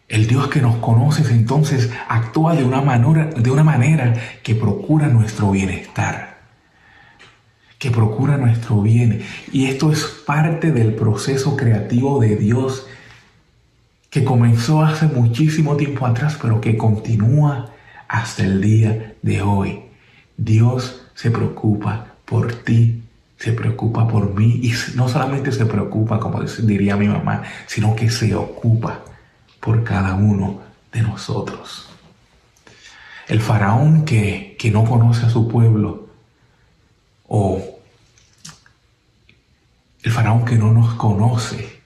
el 0.08 0.28
Dios 0.28 0.48
que 0.48 0.62
nos 0.62 0.76
conoce, 0.76 1.24
entonces 1.32 1.90
actúa 2.08 2.54
de 2.54 2.64
una 2.64 2.82
manera, 2.82 3.26
de 3.26 3.50
una 3.50 3.64
manera 3.64 4.14
que 4.44 4.54
procura 4.54 5.08
nuestro 5.08 5.50
bienestar 5.50 6.27
que 7.80 7.92
procura 7.92 8.38
nuestro 8.38 8.82
bien. 8.82 9.22
Y 9.52 9.66
esto 9.66 9.92
es 9.92 10.04
parte 10.26 10.72
del 10.72 10.94
proceso 10.94 11.56
creativo 11.56 12.20
de 12.20 12.36
Dios 12.36 12.88
que 14.10 14.24
comenzó 14.24 14.82
hace 14.82 15.06
muchísimo 15.08 15.76
tiempo 15.76 16.06
atrás, 16.06 16.38
pero 16.42 16.62
que 16.62 16.78
continúa 16.78 17.72
hasta 18.08 18.44
el 18.44 18.62
día 18.62 19.16
de 19.22 19.42
hoy. 19.42 19.82
Dios 20.38 21.02
se 21.14 21.30
preocupa 21.30 22.14
por 22.26 22.54
ti, 22.54 23.04
se 23.38 23.52
preocupa 23.52 24.08
por 24.08 24.34
mí 24.34 24.60
y 24.64 24.74
no 24.96 25.08
solamente 25.08 25.52
se 25.52 25.66
preocupa, 25.66 26.20
como 26.20 26.42
diría 26.42 26.96
mi 26.96 27.08
mamá, 27.08 27.44
sino 27.68 27.96
que 27.96 28.10
se 28.10 28.34
ocupa 28.34 29.02
por 29.60 29.84
cada 29.84 30.16
uno 30.16 30.62
de 30.92 31.02
nosotros. 31.02 31.90
El 33.28 33.42
faraón 33.42 34.06
que, 34.06 34.56
que 34.58 34.72
no 34.72 34.86
conoce 34.86 35.26
a 35.26 35.30
su 35.30 35.48
pueblo 35.48 36.07
o 37.28 37.62
el 40.04 40.12
faraón 40.12 40.46
que 40.46 40.56
no 40.56 40.72
nos 40.72 40.94
conoce 40.96 41.78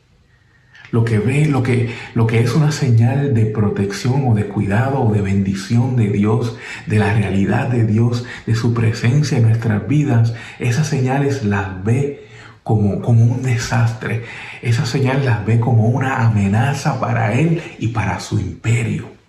lo 0.92 1.06
que 1.06 1.20
ve, 1.20 1.46
lo 1.46 1.64
que, 1.64 1.94
lo 2.14 2.28
que 2.28 2.40
es 2.42 2.54
una 2.54 2.72
señal 2.72 3.34
de 3.34 3.46
protección 3.46 4.28
o 4.28 4.36
de 4.36 4.48
cuidado 4.48 5.02
o 5.02 5.14
de 5.14 5.22
bendición 5.22 5.96
de 5.96 6.10
Dios, 6.10 6.58
de 6.86 7.00
la 7.00 7.14
realidad 7.14 7.70
de 7.70 7.86
Dios, 7.86 8.26
de 8.46 8.56
su 8.56 8.74
presencia 8.74 9.38
en 9.38 9.46
nuestras 9.46 9.88
vidas, 9.88 10.34
esas 10.60 10.88
señales 10.88 11.44
las 11.46 11.84
ve 11.84 12.28
como, 12.64 13.02
como 13.02 13.24
un 13.24 13.42
desastre, 13.42 14.24
esas 14.62 14.90
señales 14.90 15.26
las 15.26 15.46
ve 15.46 15.60
como 15.60 15.88
una 15.88 16.26
amenaza 16.26 17.00
para 17.00 17.34
él 17.34 17.62
y 17.80 17.88
para 17.88 18.20
su 18.20 18.40
imperio. 18.40 19.21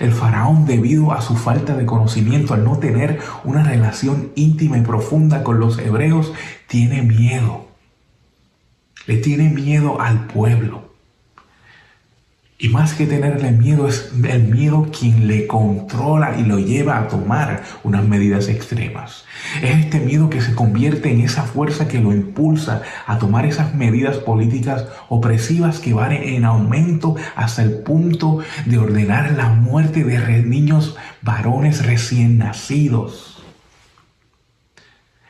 El 0.00 0.12
faraón, 0.12 0.66
debido 0.66 1.12
a 1.12 1.20
su 1.20 1.36
falta 1.36 1.76
de 1.76 1.86
conocimiento, 1.86 2.54
al 2.54 2.64
no 2.64 2.78
tener 2.78 3.20
una 3.44 3.62
relación 3.62 4.30
íntima 4.34 4.78
y 4.78 4.82
profunda 4.82 5.42
con 5.42 5.60
los 5.60 5.78
hebreos, 5.78 6.32
tiene 6.66 7.02
miedo. 7.02 7.66
Le 9.06 9.18
tiene 9.18 9.50
miedo 9.50 10.00
al 10.00 10.26
pueblo. 10.26 10.85
Y 12.58 12.70
más 12.70 12.94
que 12.94 13.06
tenerle 13.06 13.50
miedo, 13.50 13.86
es 13.86 14.12
el 14.26 14.44
miedo 14.44 14.88
quien 14.90 15.26
le 15.26 15.46
controla 15.46 16.38
y 16.38 16.42
lo 16.42 16.58
lleva 16.58 16.98
a 16.98 17.08
tomar 17.08 17.62
unas 17.84 18.04
medidas 18.04 18.48
extremas. 18.48 19.26
Es 19.62 19.76
este 19.84 20.00
miedo 20.00 20.30
que 20.30 20.40
se 20.40 20.54
convierte 20.54 21.12
en 21.12 21.20
esa 21.20 21.42
fuerza 21.42 21.86
que 21.86 22.00
lo 22.00 22.12
impulsa 22.12 22.80
a 23.06 23.18
tomar 23.18 23.44
esas 23.44 23.74
medidas 23.74 24.16
políticas 24.16 24.86
opresivas 25.10 25.80
que 25.80 25.92
van 25.92 26.12
en 26.12 26.46
aumento 26.46 27.16
hasta 27.34 27.62
el 27.62 27.80
punto 27.80 28.38
de 28.64 28.78
ordenar 28.78 29.32
la 29.32 29.50
muerte 29.50 30.02
de 30.02 30.42
niños 30.42 30.96
varones 31.20 31.84
recién 31.84 32.38
nacidos. 32.38 33.44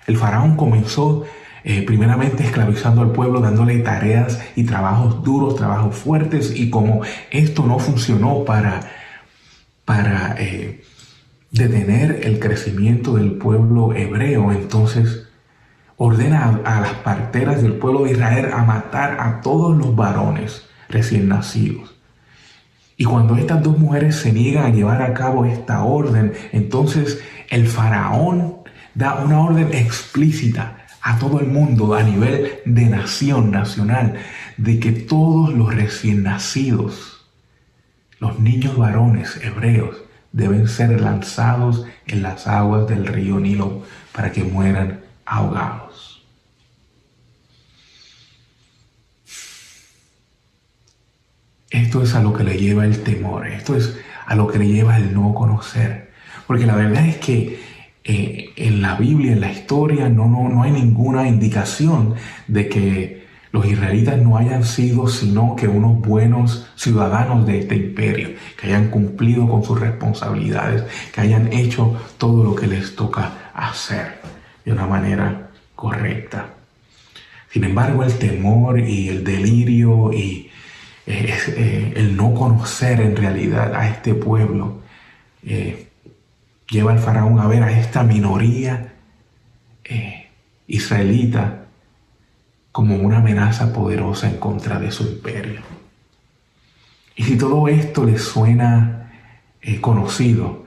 El 0.07 0.17
faraón 0.17 0.57
comenzó 0.57 1.25
eh, 1.69 1.83
primeramente 1.83 2.45
esclavizando 2.45 3.03
al 3.03 3.11
pueblo, 3.11 3.41
dándole 3.41 3.77
tareas 3.81 4.41
y 4.55 4.63
trabajos 4.63 5.25
duros, 5.25 5.57
trabajos 5.57 5.97
fuertes, 5.97 6.55
y 6.55 6.71
como 6.71 7.01
esto 7.33 7.67
no 7.67 7.81
funcionó 7.81 8.45
para, 8.45 8.83
para 9.85 10.37
eh, 10.39 10.85
detener 11.51 12.21
el 12.23 12.39
crecimiento 12.39 13.17
del 13.17 13.33
pueblo 13.33 13.93
hebreo, 13.95 14.53
entonces 14.53 15.27
ordena 15.97 16.63
a, 16.65 16.77
a 16.77 16.81
las 16.83 16.93
parteras 16.99 17.61
del 17.61 17.73
pueblo 17.73 18.05
de 18.05 18.13
Israel 18.13 18.51
a 18.53 18.63
matar 18.63 19.19
a 19.19 19.41
todos 19.41 19.77
los 19.77 19.97
varones 19.97 20.69
recién 20.89 21.29
nacidos. 21.29 21.97
Y 22.97 23.07
cuando 23.07 23.35
estas 23.35 23.61
dos 23.65 23.77
mujeres 23.77 24.15
se 24.15 24.33
niegan 24.33 24.67
a 24.67 24.71
llevar 24.71 25.03
a 25.03 25.15
cabo 25.15 25.45
esta 25.45 25.83
orden, 25.83 26.33
entonces 26.53 27.21
el 27.51 27.67
faraón 27.67 28.59
da 28.95 29.17
una 29.17 29.41
orden 29.41 29.75
explícita 29.75 30.76
a 31.07 31.21
todo 31.21 31.39
el 31.39 31.47
mundo 31.47 31.95
a 31.95 32.03
nivel 32.03 32.59
de 32.65 32.87
nación 32.87 33.53
nacional, 33.53 34.17
de 34.57 34.81
que 34.81 34.91
todos 34.91 35.55
los 35.55 35.73
recién 35.73 36.25
nacidos, 36.25 37.25
los 38.19 38.41
niños 38.41 38.77
varones 38.77 39.39
hebreos, 39.41 39.99
deben 40.33 40.67
ser 40.67 41.01
lanzados 41.01 41.85
en 42.09 42.23
las 42.23 42.49
aguas 42.49 42.89
del 42.89 43.07
río 43.07 43.39
Nilo 43.39 43.85
para 44.11 44.33
que 44.33 44.43
mueran 44.43 44.99
ahogados. 45.25 46.27
Esto 51.71 52.03
es 52.03 52.17
a 52.17 52.21
lo 52.21 52.33
que 52.33 52.43
le 52.43 52.59
lleva 52.59 52.85
el 52.85 53.05
temor, 53.05 53.47
esto 53.47 53.77
es 53.77 53.97
a 54.27 54.35
lo 54.35 54.49
que 54.49 54.59
le 54.59 54.67
lleva 54.67 54.97
el 54.97 55.15
no 55.15 55.33
conocer. 55.35 56.11
Porque 56.49 56.67
la 56.67 56.75
verdad 56.75 57.07
es 57.07 57.19
que 57.19 57.66
eh, 58.09 58.53
en 58.55 58.83
la 58.83 58.95
Biblia, 58.95 59.33
en 59.33 59.41
la 59.41 59.51
historia, 59.51 60.09
no, 60.09 60.29
no, 60.29 60.49
no 60.49 60.63
hay 60.63 60.71
ninguna 60.71 61.27
indicación 61.27 62.15
de 62.47 62.69
que 62.69 63.27
los 63.51 63.67
israelitas 63.67 64.17
no 64.19 64.37
hayan 64.37 64.63
sido 64.63 65.09
sino 65.09 65.57
que 65.57 65.67
unos 65.67 66.01
buenos 66.01 66.69
ciudadanos 66.77 67.45
de 67.49 67.59
este 67.59 67.75
imperio, 67.75 68.29
que 68.57 68.69
hayan 68.69 68.91
cumplido 68.91 69.49
con 69.49 69.65
sus 69.65 69.81
responsabilidades, 69.81 70.85
que 71.13 71.21
hayan 71.21 71.53
hecho 71.53 72.01
todo 72.17 72.45
lo 72.45 72.55
que 72.55 72.69
les 72.69 72.95
toca 72.95 73.51
hacer 73.53 74.21
de 74.65 74.71
una 74.71 74.87
manera 74.87 75.51
correcta. 75.75 76.55
Sin 77.51 77.65
embargo, 77.65 78.05
el 78.05 78.17
temor 78.19 78.79
y 78.79 79.09
el 79.09 79.25
delirio 79.25 80.13
y 80.13 80.49
eh, 81.09 81.35
eh, 81.49 81.93
el 81.97 82.17
no 82.17 82.33
conocer 82.35 83.01
en 83.01 83.17
realidad 83.17 83.75
a 83.75 83.89
este 83.89 84.15
pueblo 84.15 84.83
lleva 86.69 86.93
al 86.93 86.99
faraón 86.99 87.39
a 87.39 87.47
ver 87.47 87.63
a 87.63 87.79
esta 87.79 88.03
minoría 88.03 88.95
eh, 89.85 90.29
israelita 90.67 91.67
como 92.73 92.97
una 92.97 93.19
amenaza 93.19 93.73
poderosa 93.73 94.29
en 94.29 94.37
contra 94.39 94.79
de 94.79 94.91
su 94.91 95.05
imperio. 95.05 95.63
Y 97.15 97.23
si 97.23 97.39
todo 97.39 97.69
esto 97.69 98.05
le 98.05 98.19
suena 98.19 99.11
eh, 99.63 99.81
conocido, 99.81 100.67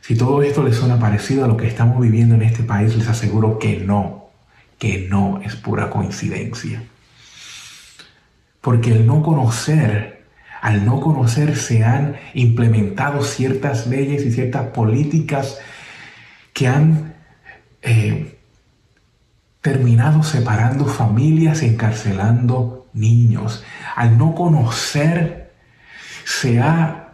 si 0.00 0.16
todo 0.16 0.42
esto 0.42 0.62
le 0.62 0.72
suena 0.72 0.98
parecido 0.98 1.44
a 1.44 1.48
lo 1.48 1.56
que 1.56 1.66
estamos 1.66 2.00
viviendo 2.00 2.34
en 2.34 2.42
este 2.42 2.62
país, 2.62 2.96
les 2.96 3.08
aseguro 3.08 3.58
que 3.58 3.78
no, 3.78 4.28
que 4.78 5.06
no 5.08 5.40
es 5.42 5.56
pura 5.56 5.90
coincidencia. 5.90 6.82
Porque 8.60 8.92
el 8.92 9.06
no 9.06 9.22
conocer 9.22 10.17
al 10.60 10.84
no 10.84 11.00
conocer 11.00 11.56
se 11.56 11.84
han 11.84 12.16
implementado 12.34 13.22
ciertas 13.22 13.86
leyes 13.86 14.24
y 14.24 14.32
ciertas 14.32 14.68
políticas 14.68 15.58
que 16.52 16.68
han 16.68 17.14
eh, 17.82 18.38
terminado 19.60 20.22
separando 20.22 20.86
familias, 20.86 21.62
encarcelando 21.62 22.86
niños. 22.92 23.64
Al 23.96 24.18
no 24.18 24.34
conocer 24.34 25.52
se 26.24 26.60
ha 26.60 27.08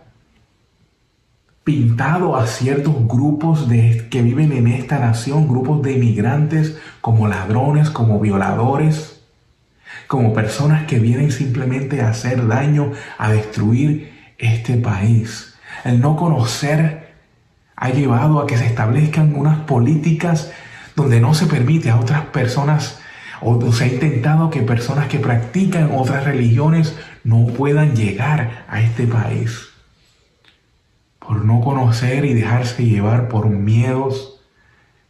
pintado 1.65 2.37
a 2.37 2.47
ciertos 2.47 2.95
grupos 3.09 3.69
de, 3.69 4.09
que 4.11 4.23
viven 4.23 4.53
en 4.53 4.67
esta 4.67 4.99
nación, 4.99 5.49
grupos 5.49 5.83
de 5.83 5.95
inmigrantes 5.95 6.79
como 7.01 7.27
ladrones, 7.27 7.91
como 7.91 8.21
violadores, 8.21 9.14
como 10.07 10.33
personas 10.33 10.87
que 10.87 10.99
vienen 10.99 11.33
simplemente 11.33 12.03
a 12.03 12.11
hacer 12.11 12.47
daño, 12.47 12.93
a 13.19 13.31
destruir 13.31 14.13
este 14.39 14.77
país. 14.77 15.55
El 15.85 16.01
no 16.01 16.17
conocer 16.17 17.15
ha 17.77 17.91
llevado 17.91 18.41
a 18.41 18.47
que 18.47 18.57
se 18.57 18.67
establezcan 18.67 19.35
unas 19.35 19.61
políticas 19.61 20.53
donde 20.97 21.21
no 21.21 21.35
se 21.35 21.47
permite 21.47 21.91
a 21.91 21.99
otras 21.99 22.27
personas 22.27 23.01
o 23.41 23.73
se 23.73 23.85
ha 23.85 23.87
intentado 23.89 24.51
que 24.51 24.63
personas 24.63 25.09
que 25.09 25.19
practican 25.19 25.91
otras 25.93 26.25
religiones 26.25 26.97
no 27.25 27.47
puedan 27.47 27.95
llegar 27.97 28.65
a 28.69 28.81
este 28.81 29.07
país. 29.07 29.69
Por 31.19 31.45
no 31.45 31.61
conocer 31.61 32.25
y 32.25 32.35
dejarse 32.35 32.85
llevar 32.85 33.29
por 33.29 33.49
miedos 33.49 34.41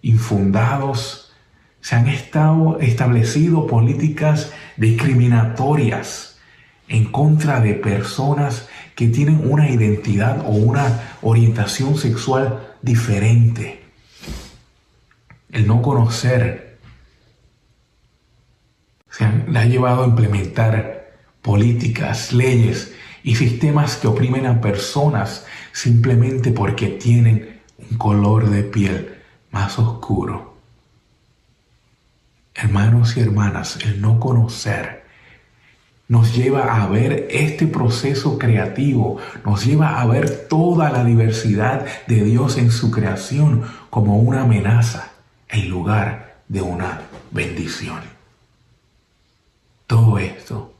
infundados 0.02 1.32
se 1.80 1.96
han 1.96 2.08
estado 2.08 2.78
establecido 2.80 3.66
políticas 3.66 4.52
discriminatorias 4.76 6.38
en 6.88 7.10
contra 7.10 7.60
de 7.60 7.74
personas 7.74 8.68
que 8.94 9.08
tienen 9.08 9.50
una 9.50 9.70
identidad 9.70 10.40
o 10.46 10.50
una 10.50 11.16
orientación 11.22 11.96
sexual 11.96 12.74
diferente. 12.82 13.82
El 15.50 15.66
no 15.66 15.82
conocer 15.82 16.78
se 19.10 19.26
le 19.48 19.58
ha 19.58 19.64
llevado 19.64 20.02
a 20.02 20.08
implementar 20.08 21.12
políticas, 21.40 22.32
leyes 22.32 22.92
y 23.22 23.36
sistemas 23.36 23.96
que 23.96 24.08
oprimen 24.08 24.46
a 24.46 24.60
personas 24.60 25.46
simplemente 25.72 26.50
porque 26.50 26.88
tienen 26.88 27.60
un 27.90 27.96
color 27.96 28.50
de 28.50 28.64
piel 28.64 29.14
más 29.50 29.78
oscuro. 29.78 30.53
Hermanos 32.54 33.16
y 33.16 33.20
hermanas, 33.20 33.78
el 33.84 34.00
no 34.00 34.20
conocer 34.20 35.04
nos 36.06 36.34
lleva 36.34 36.82
a 36.82 36.86
ver 36.86 37.28
este 37.30 37.66
proceso 37.66 38.38
creativo, 38.38 39.18
nos 39.44 39.64
lleva 39.64 40.00
a 40.00 40.06
ver 40.06 40.46
toda 40.48 40.90
la 40.90 41.02
diversidad 41.02 41.86
de 42.06 42.22
Dios 42.22 42.58
en 42.58 42.70
su 42.70 42.90
creación 42.90 43.64
como 43.90 44.18
una 44.18 44.42
amenaza 44.42 45.12
en 45.48 45.68
lugar 45.70 46.36
de 46.48 46.60
una 46.60 47.00
bendición. 47.30 48.00
Todo 49.86 50.18
esto, 50.18 50.74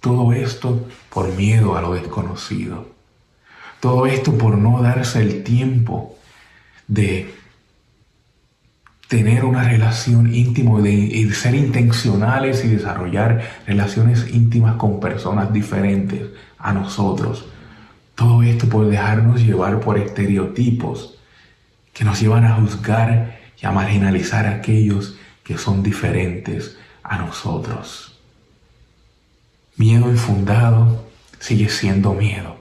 todo 0.00 0.32
esto 0.32 0.88
por 1.10 1.32
miedo 1.34 1.76
a 1.76 1.82
lo 1.82 1.94
desconocido. 1.94 2.94
Todo 3.80 4.06
esto 4.06 4.36
por 4.36 4.56
no 4.56 4.82
darse 4.82 5.20
el 5.20 5.44
tiempo 5.44 6.16
de 6.88 7.34
tener 9.08 9.44
una 9.44 9.62
relación 9.62 10.34
íntima, 10.34 10.80
de, 10.80 11.30
ser 11.32 11.54
intencionales 11.54 12.64
y 12.64 12.68
desarrollar 12.68 13.60
relaciones 13.66 14.28
íntimas 14.32 14.76
con 14.76 14.98
personas 15.00 15.52
diferentes 15.52 16.30
a 16.58 16.72
nosotros. 16.72 17.46
Todo 18.14 18.42
esto 18.42 18.68
por 18.68 18.88
dejarnos 18.88 19.44
llevar 19.44 19.80
por 19.80 19.98
estereotipos 19.98 21.18
que 21.92 22.04
nos 22.04 22.20
llevan 22.20 22.44
a 22.44 22.54
juzgar 22.56 23.38
y 23.60 23.66
a 23.66 23.72
marginalizar 23.72 24.46
a 24.46 24.56
aquellos 24.56 25.16
que 25.44 25.56
son 25.56 25.82
diferentes 25.82 26.76
a 27.02 27.18
nosotros. 27.18 28.18
Miedo 29.76 30.10
infundado 30.10 31.06
sigue 31.38 31.68
siendo 31.68 32.14
miedo. 32.14 32.56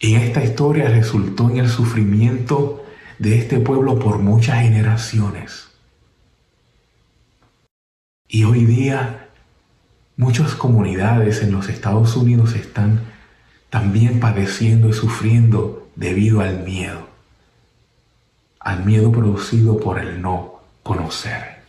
Y 0.00 0.16
esta 0.16 0.42
historia 0.42 0.88
resultó 0.88 1.48
en 1.50 1.58
el 1.58 1.68
sufrimiento 1.68 2.83
de 3.24 3.38
este 3.38 3.58
pueblo 3.58 3.98
por 3.98 4.18
muchas 4.18 4.60
generaciones. 4.60 5.68
Y 8.28 8.44
hoy 8.44 8.66
día 8.66 9.30
muchas 10.18 10.54
comunidades 10.54 11.42
en 11.42 11.50
los 11.50 11.70
Estados 11.70 12.16
Unidos 12.16 12.54
están 12.54 13.00
también 13.70 14.20
padeciendo 14.20 14.90
y 14.90 14.92
sufriendo 14.92 15.88
debido 15.96 16.42
al 16.42 16.64
miedo, 16.64 17.08
al 18.60 18.84
miedo 18.84 19.10
producido 19.10 19.80
por 19.80 19.98
el 19.98 20.20
no 20.20 20.60
conocer. 20.82 21.62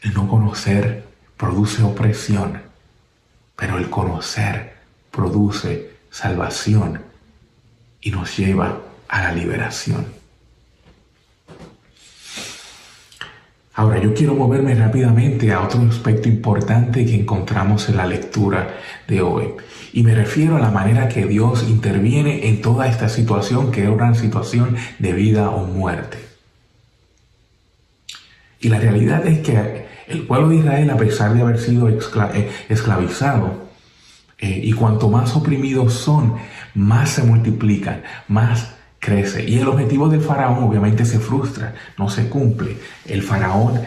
El 0.00 0.12
no 0.12 0.26
conocer 0.26 1.04
produce 1.36 1.84
opresión, 1.84 2.62
pero 3.54 3.78
el 3.78 3.88
conocer 3.90 4.74
produce 5.12 5.92
salvación 6.10 7.00
y 8.00 8.10
nos 8.10 8.36
lleva 8.36 8.80
a 9.06 9.22
la 9.22 9.32
liberación. 9.32 10.17
Ahora 13.78 14.02
yo 14.02 14.12
quiero 14.12 14.34
moverme 14.34 14.74
rápidamente 14.74 15.52
a 15.52 15.60
otro 15.60 15.80
aspecto 15.82 16.28
importante 16.28 17.06
que 17.06 17.14
encontramos 17.14 17.88
en 17.88 17.96
la 17.96 18.08
lectura 18.08 18.74
de 19.06 19.22
hoy. 19.22 19.50
Y 19.92 20.02
me 20.02 20.16
refiero 20.16 20.56
a 20.56 20.58
la 20.58 20.72
manera 20.72 21.08
que 21.08 21.26
Dios 21.26 21.64
interviene 21.68 22.48
en 22.48 22.60
toda 22.60 22.88
esta 22.88 23.08
situación 23.08 23.70
que 23.70 23.84
es 23.84 23.88
una 23.88 24.16
situación 24.16 24.74
de 24.98 25.12
vida 25.12 25.50
o 25.50 25.64
muerte. 25.64 26.18
Y 28.58 28.68
la 28.68 28.80
realidad 28.80 29.24
es 29.28 29.38
que 29.46 29.86
el 30.08 30.26
pueblo 30.26 30.48
de 30.48 30.56
Israel, 30.56 30.90
a 30.90 30.96
pesar 30.96 31.32
de 31.34 31.42
haber 31.42 31.60
sido 31.60 31.88
eh, 31.88 32.50
esclavizado, 32.68 33.68
eh, 34.38 34.60
y 34.60 34.72
cuanto 34.72 35.08
más 35.08 35.36
oprimidos 35.36 35.92
son, 35.92 36.34
más 36.74 37.10
se 37.10 37.22
multiplican, 37.22 38.02
más 38.26 38.74
crece. 38.98 39.48
Y 39.48 39.58
el 39.58 39.68
objetivo 39.68 40.08
del 40.08 40.20
faraón 40.20 40.64
obviamente 40.64 41.04
se 41.04 41.18
frustra, 41.18 41.74
no 41.96 42.08
se 42.08 42.28
cumple. 42.28 42.76
El 43.06 43.22
faraón 43.22 43.80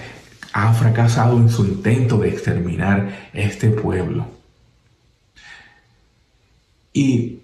ha 0.54 0.74
fracasado 0.74 1.38
en 1.38 1.50
su 1.50 1.66
intento 1.66 2.18
de 2.18 2.30
exterminar 2.30 3.30
este 3.34 3.70
pueblo. 3.70 4.28
Y 6.94 7.40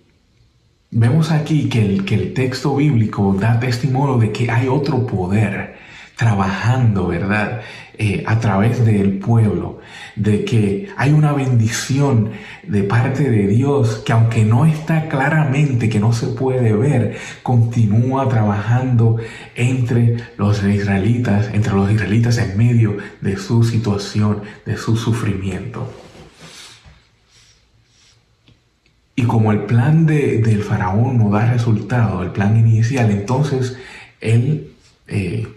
vemos 0.92 1.32
aquí 1.32 1.70
que 1.70 1.86
el, 1.86 2.06
que 2.06 2.16
el 2.16 2.34
texto 2.34 2.76
bíblico 2.76 3.36
da 3.40 3.60
testimonio 3.60 4.18
de 4.18 4.32
que 4.32 4.52
hay 4.52 4.68
otro 4.68 5.06
poder 5.06 5.78
trabajando, 6.18 7.08
¿verdad? 7.08 7.62
Eh, 8.00 8.24
a 8.28 8.40
través 8.40 8.86
del 8.86 9.18
pueblo, 9.18 9.80
de 10.16 10.46
que 10.46 10.88
hay 10.98 11.14
una 11.14 11.34
bendición 11.34 12.30
de 12.62 12.84
parte 12.84 13.28
de 13.28 13.48
Dios 13.48 14.04
que 14.06 14.14
aunque 14.14 14.46
no 14.46 14.68
está 14.68 15.10
claramente, 15.10 15.90
que 15.90 16.00
no 16.00 16.14
se 16.14 16.28
puede 16.28 16.74
ver, 16.74 17.18
continúa 17.42 18.30
trabajando 18.30 19.18
entre 19.56 20.18
los 20.38 20.64
israelitas, 20.64 21.50
entre 21.56 21.74
los 21.74 21.92
israelitas 21.92 22.38
en 22.38 22.56
medio 22.56 22.98
de 23.22 23.36
su 23.36 23.64
situación, 23.64 24.44
de 24.64 24.78
su 24.78 24.96
sufrimiento. 24.96 25.92
Y 29.16 29.24
como 29.24 29.52
el 29.52 29.64
plan 29.64 30.06
de, 30.06 30.38
del 30.38 30.62
faraón 30.62 31.18
no 31.18 31.32
da 31.32 31.52
resultado, 31.52 32.22
el 32.22 32.30
plan 32.30 32.56
inicial, 32.58 33.10
entonces 33.10 33.76
él 34.22 34.74
eh, 35.08 35.48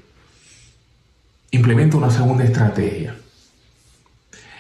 implementa 1.51 1.97
una 1.97 2.11
segunda 2.11 2.45
estrategia 2.45 3.17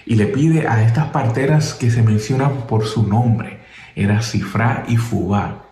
y 0.06 0.16
le 0.16 0.26
pide 0.26 0.66
a 0.66 0.82
estas 0.82 1.10
parteras 1.10 1.74
que 1.74 1.90
se 1.90 2.02
mencionan 2.02 2.62
por 2.66 2.84
su 2.84 3.06
nombre, 3.06 3.60
era 3.94 4.22
Cifra 4.22 4.84
y 4.88 4.96
Fubá, 4.96 5.66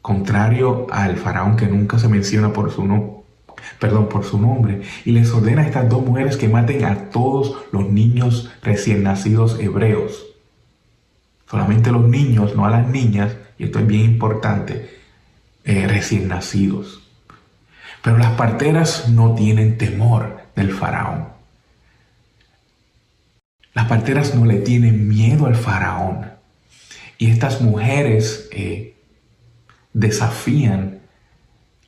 contrario 0.00 0.86
al 0.92 1.16
faraón 1.16 1.56
que 1.56 1.66
nunca 1.66 1.98
se 1.98 2.08
menciona 2.08 2.52
por 2.52 2.70
su 2.70 2.84
nombre, 2.84 3.24
perdón, 3.80 4.08
por 4.08 4.24
su 4.24 4.40
nombre, 4.40 4.82
y 5.04 5.10
les 5.10 5.32
ordena 5.32 5.62
a 5.62 5.66
estas 5.66 5.88
dos 5.88 6.04
mujeres 6.04 6.36
que 6.36 6.48
maten 6.48 6.84
a 6.84 7.10
todos 7.10 7.56
los 7.72 7.88
niños 7.90 8.52
recién 8.62 9.02
nacidos 9.02 9.58
hebreos. 9.58 10.24
Solamente 11.50 11.90
los 11.90 12.06
niños, 12.06 12.54
no 12.54 12.66
a 12.66 12.70
las 12.70 12.86
niñas, 12.88 13.34
y 13.58 13.64
esto 13.64 13.80
es 13.80 13.86
bien 13.86 14.02
importante, 14.02 14.98
eh, 15.64 15.88
recién 15.88 16.28
nacidos. 16.28 17.02
Pero 18.02 18.18
las 18.18 18.32
parteras 18.32 19.08
no 19.08 19.34
tienen 19.34 19.78
temor 19.78 20.43
del 20.54 20.72
faraón. 20.72 21.28
Las 23.74 23.86
parteras 23.86 24.34
no 24.34 24.44
le 24.44 24.58
tienen 24.58 25.08
miedo 25.08 25.46
al 25.46 25.56
faraón. 25.56 26.30
Y 27.18 27.30
estas 27.30 27.60
mujeres 27.60 28.48
eh, 28.52 28.96
desafían 29.92 31.00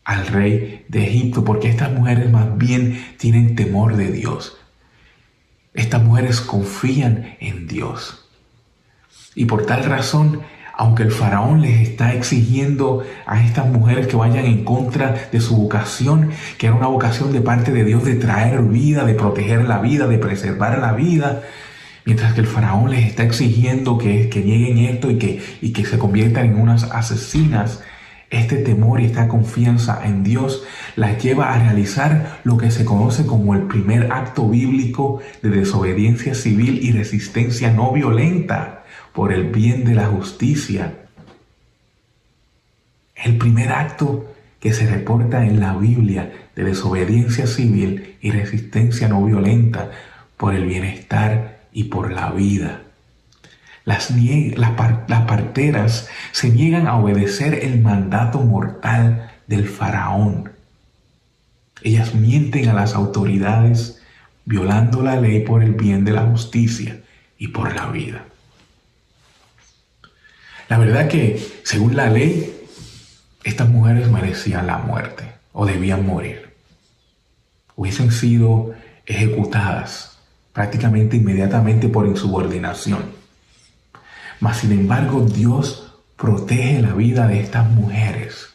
al 0.05 0.27
rey 0.27 0.85
de 0.89 1.05
Egipto 1.05 1.45
porque 1.45 1.69
estas 1.69 1.93
mujeres 1.93 2.31
más 2.31 2.57
bien 2.57 3.15
tienen 3.19 3.55
temor 3.55 3.97
de 3.97 4.11
Dios. 4.11 4.57
Estas 5.75 6.03
mujeres 6.03 6.41
confían 6.41 7.37
en 7.41 7.67
Dios. 7.67 8.29
Y 9.35 9.45
por 9.45 9.67
tal 9.67 9.85
razón 9.85 10.43
aunque 10.77 11.05
el 11.05 11.11
faraón 11.11 11.63
les 11.63 11.81
está 11.89 12.13
exigiendo 12.13 13.03
a 13.25 13.43
estas 13.43 13.67
mujeres 13.67 14.07
que 14.07 14.17
vayan 14.17 14.45
en 14.45 14.63
contra 14.63 15.29
de 15.33 15.41
su 15.41 15.57
vocación, 15.57 16.31
que 16.59 16.67
era 16.67 16.77
una 16.77 16.87
vocación 16.87 17.33
de 17.33 17.41
parte 17.41 17.73
de 17.73 17.85
Dios 17.85 18.05
de 18.05 18.17
traer 18.17 18.61
vida, 18.63 19.05
de 19.05 19.15
proteger 19.15 19.65
la 19.65 19.79
vida, 19.79 20.07
de 20.07 20.19
preservar 20.19 20.79
la 20.79 20.93
vida, 20.93 21.43
mientras 22.05 22.35
que 22.35 22.43
el 22.43 22.47
faraón 22.47 22.91
les 22.91 23.07
está 23.07 23.23
exigiendo 23.23 23.97
que, 23.97 24.29
que 24.29 24.43
nieguen 24.43 24.79
esto 24.79 25.11
y 25.11 25.17
que, 25.17 25.43
y 25.63 25.73
que 25.73 25.87
se 25.87 25.99
conviertan 25.99 26.47
en 26.47 26.61
unas 26.61 26.85
asesinas, 26.85 27.83
este 28.29 28.57
temor 28.57 29.01
y 29.01 29.07
esta 29.07 29.29
confianza 29.29 30.01
en 30.05 30.25
Dios 30.25 30.65
las 30.97 31.23
lleva 31.23 31.55
a 31.55 31.59
realizar 31.59 32.41
lo 32.45 32.59
que 32.59 32.71
se 32.71 32.85
conoce 32.85 33.25
como 33.25 33.55
el 33.55 33.63
primer 33.63 34.13
acto 34.13 34.49
bíblico 34.49 35.21
de 35.43 35.51
desobediencia 35.51 36.35
civil 36.35 36.81
y 36.83 36.91
resistencia 36.91 37.71
no 37.71 37.93
violenta 37.93 38.76
por 39.17 39.33
el 39.33 39.45
bien 39.45 39.87
de 39.87 39.95
la 39.95 40.09
justicia. 40.09 40.93
El 43.15 43.39
primer 43.39 43.73
acto 43.73 44.31
que 44.61 44.75
se 44.75 44.87
reporta 44.87 45.47
en 45.47 45.59
la 45.59 45.75
Biblia 45.75 46.31
de 46.55 46.65
desobediencia 46.65 47.47
civil 47.47 48.19
y 48.21 48.31
resistencia 48.31 49.09
no 49.09 49.25
violenta 49.25 49.91
por 50.37 50.55
el 50.55 50.67
bienestar 50.67 51.61
y 51.73 51.85
por 51.85 52.13
la 52.13 52.31
vida. 52.33 52.83
Las, 53.87 54.11
las, 54.11 54.71
parteras 55.23 56.11
se 56.33 56.51
niegan 56.51 56.87
a 56.87 56.97
obedecer 56.97 57.65
el 57.65 57.81
mandato 57.81 58.41
mortal 58.41 59.31
del 59.47 59.67
faraón. 59.67 60.51
Ellas 61.81 62.15
mienten 62.15 62.69
a 62.69 62.75
las 62.75 62.95
autoridades 62.95 64.03
violando 64.45 65.03
la 65.03 65.19
ley 65.19 65.41
por 65.41 65.63
el 65.63 65.73
bien 65.73 66.05
de 66.05 66.13
la 66.13 66.27
justicia 66.27 67.01
y 67.39 67.49
por 67.49 67.75
la 67.75 67.87
vida. 67.87 68.27
La 70.69 70.79
verdad 70.79 71.09
que, 71.09 71.41
según 71.63 71.97
la 71.97 72.11
ley, 72.11 72.53
estas 73.45 73.69
mujeres 73.69 74.11
merecían 74.11 74.67
la 74.67 74.79
muerte 74.79 75.25
o 75.53 75.65
debían 75.65 76.05
morir. 76.05 76.55
Hubiesen 77.77 78.11
sido 78.11 78.75
ejecutadas 79.07 80.19
prácticamente 80.53 81.17
inmediatamente 81.17 81.89
por 81.89 82.07
insubordinación. 82.07 83.13
Mas, 84.41 84.59
sin 84.59 84.73
embargo, 84.73 85.21
Dios 85.21 85.95
protege 86.17 86.83
la 86.83 86.95
vida 86.95 87.29
de 87.29 87.41
estas 87.41 87.71
mujeres. 87.71 88.49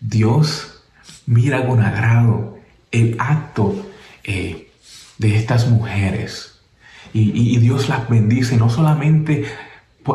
Dios 0.00 0.82
mira 1.26 1.66
con 1.66 1.80
agrado 1.80 2.58
el 2.90 3.16
acto 3.18 3.90
eh, 4.24 4.70
de 5.18 5.36
estas 5.36 5.68
mujeres. 5.68 6.58
Y 7.12 7.58
Dios 7.58 7.88
las 7.88 8.08
bendice 8.08 8.56
no 8.56 8.70
solamente 8.70 9.46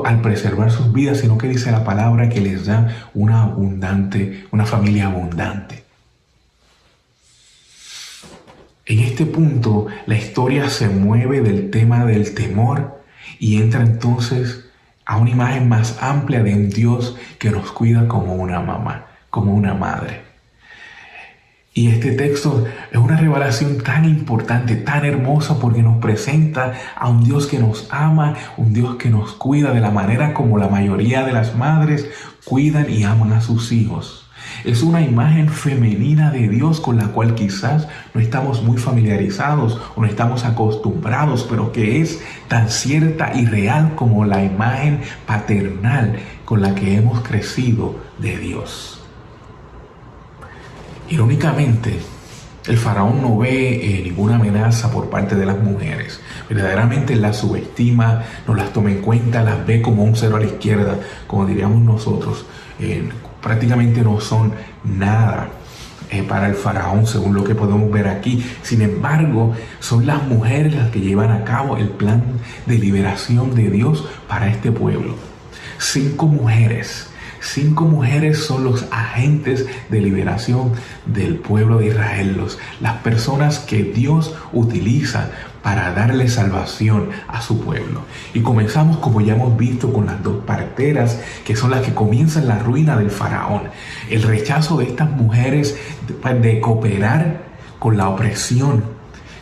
al 0.06 0.21
preservar 0.21 0.71
sus 0.71 0.91
vidas, 0.91 1.19
sino 1.19 1.38
que 1.38 1.48
dice 1.48 1.71
la 1.71 1.84
palabra 1.84 2.30
que 2.30 2.41
les 2.41 2.65
da 2.65 3.10
una 3.13 3.43
abundante, 3.43 4.45
una 4.52 4.65
familia 4.65 5.08
abundante. 5.08 5.84
En 8.86 9.00
este 9.00 9.26
punto, 9.26 9.88
la 10.06 10.15
historia 10.15 10.69
se 10.69 10.89
mueve 10.89 11.41
del 11.41 11.71
tema 11.71 12.06
del 12.06 12.36
temor 12.36 13.02
y 13.39 13.58
entra 13.58 13.82
entonces 13.82 14.65
a 15.06 15.17
una 15.17 15.32
imagen 15.32 15.69
más 15.69 15.98
amplia 16.02 16.43
de 16.43 16.54
un 16.54 16.69
Dios 16.69 17.15
que 17.39 17.52
nos 17.52 17.71
cuida 17.71 18.08
como 18.08 18.36
una 18.36 18.60
mamá, 18.60 19.08
como 19.30 19.54
una 19.54 19.74
madre. 19.74 20.24
Y 21.77 21.89
este 21.89 22.13
texto 22.13 22.63
es 22.89 22.97
una 22.97 23.17
revelación 23.17 23.79
tan 23.79 24.05
importante, 24.05 24.77
tan 24.77 25.03
hermosa, 25.03 25.59
porque 25.59 25.83
nos 25.83 25.97
presenta 25.97 26.71
a 26.95 27.09
un 27.09 27.25
Dios 27.25 27.47
que 27.47 27.59
nos 27.59 27.89
ama, 27.91 28.33
un 28.55 28.71
Dios 28.71 28.95
que 28.95 29.09
nos 29.09 29.33
cuida 29.33 29.73
de 29.73 29.81
la 29.81 29.91
manera 29.91 30.33
como 30.33 30.57
la 30.57 30.69
mayoría 30.69 31.25
de 31.25 31.33
las 31.33 31.53
madres 31.53 32.09
cuidan 32.45 32.89
y 32.89 33.03
aman 33.03 33.33
a 33.33 33.41
sus 33.41 33.73
hijos. 33.73 34.25
Es 34.63 34.83
una 34.83 35.01
imagen 35.01 35.49
femenina 35.49 36.31
de 36.31 36.47
Dios 36.47 36.79
con 36.79 36.95
la 36.95 37.09
cual 37.09 37.35
quizás 37.35 37.89
no 38.13 38.21
estamos 38.21 38.63
muy 38.63 38.77
familiarizados 38.77 39.77
o 39.97 40.01
no 40.01 40.07
estamos 40.07 40.45
acostumbrados, 40.45 41.45
pero 41.49 41.73
que 41.73 41.99
es 41.99 42.23
tan 42.47 42.69
cierta 42.69 43.33
y 43.35 43.47
real 43.47 43.95
como 43.95 44.23
la 44.23 44.45
imagen 44.45 45.01
paternal 45.25 46.19
con 46.45 46.61
la 46.61 46.73
que 46.73 46.95
hemos 46.95 47.19
crecido 47.19 47.99
de 48.17 48.38
Dios. 48.38 48.94
Irónicamente, 51.09 51.99
el 52.67 52.77
faraón 52.77 53.21
no 53.21 53.37
ve 53.37 53.75
eh, 53.75 54.01
ninguna 54.03 54.35
amenaza 54.35 54.91
por 54.91 55.09
parte 55.09 55.35
de 55.35 55.45
las 55.45 55.57
mujeres. 55.57 56.19
Verdaderamente 56.49 57.15
las 57.15 57.37
subestima, 57.37 58.23
no 58.47 58.55
las 58.55 58.73
toma 58.73 58.89
en 58.89 59.01
cuenta, 59.01 59.43
las 59.43 59.65
ve 59.67 59.81
como 59.81 60.03
un 60.03 60.15
cero 60.15 60.37
a 60.37 60.39
la 60.39 60.45
izquierda, 60.45 60.97
como 61.27 61.45
diríamos 61.45 61.81
nosotros. 61.81 62.45
Eh, 62.79 63.07
prácticamente 63.41 64.01
no 64.01 64.19
son 64.19 64.53
nada 64.83 65.49
eh, 66.09 66.23
para 66.23 66.47
el 66.47 66.55
faraón, 66.55 67.05
según 67.05 67.35
lo 67.35 67.43
que 67.43 67.53
podemos 67.53 67.91
ver 67.91 68.07
aquí. 68.07 68.43
Sin 68.63 68.81
embargo, 68.81 69.53
son 69.79 70.07
las 70.07 70.23
mujeres 70.23 70.73
las 70.73 70.89
que 70.89 71.01
llevan 71.01 71.31
a 71.31 71.43
cabo 71.43 71.77
el 71.77 71.89
plan 71.89 72.23
de 72.65 72.79
liberación 72.79 73.53
de 73.53 73.69
Dios 73.69 74.07
para 74.27 74.47
este 74.47 74.71
pueblo. 74.71 75.15
Cinco 75.77 76.25
mujeres 76.25 77.09
Cinco 77.45 77.86
mujeres 77.86 78.39
son 78.39 78.63
los 78.63 78.88
agentes 78.91 79.67
de 79.89 80.01
liberación 80.01 80.71
del 81.05 81.36
pueblo 81.36 81.77
de 81.77 81.88
Israel, 81.88 82.41
las 82.81 82.93
personas 82.97 83.60
que 83.60 83.84
Dios 83.84 84.36
utiliza 84.51 85.29
para 85.62 85.93
darle 85.93 86.27
salvación 86.27 87.10
a 87.27 87.43
su 87.43 87.62
pueblo. 87.62 88.01
Y 88.34 88.41
comenzamos, 88.41 88.97
como 88.97 89.21
ya 89.21 89.36
hemos 89.36 89.55
visto, 89.58 89.93
con 89.93 90.08
las 90.08 90.23
dos 90.23 90.43
parteras, 90.43 91.21
que 91.45 91.55
son 91.55 91.69
las 91.69 91.86
que 91.86 91.93
comienzan 91.93 92.47
la 92.47 92.58
ruina 92.58 92.97
del 92.97 93.12
faraón. 93.12 93.63
El 94.10 94.23
rechazo 94.23 94.77
de 94.77 94.86
estas 94.86 95.12
mujeres 95.12 95.77
de 96.41 96.60
cooperar 96.60 97.43
con 97.77 97.95
la 97.95 98.10
opresión 98.10 98.84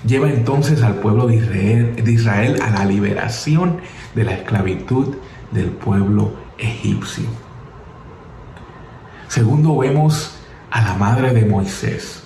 lleva 0.05 0.29
entonces 0.29 0.83
al 0.83 0.95
pueblo 0.95 1.27
de 1.27 1.37
Israel, 1.37 1.95
de 2.03 2.11
Israel 2.11 2.59
a 2.61 2.69
la 2.69 2.83
liberación 2.83 3.77
de 4.13 4.25
la 4.25 4.33
esclavitud 4.33 5.15
del 5.51 5.67
pueblo 5.67 6.33
egipcio. 6.57 7.42
Segundo, 9.33 9.75
vemos 9.75 10.35
a 10.69 10.83
la 10.83 10.93
madre 10.93 11.33
de 11.33 11.43
Moisés, 11.43 12.21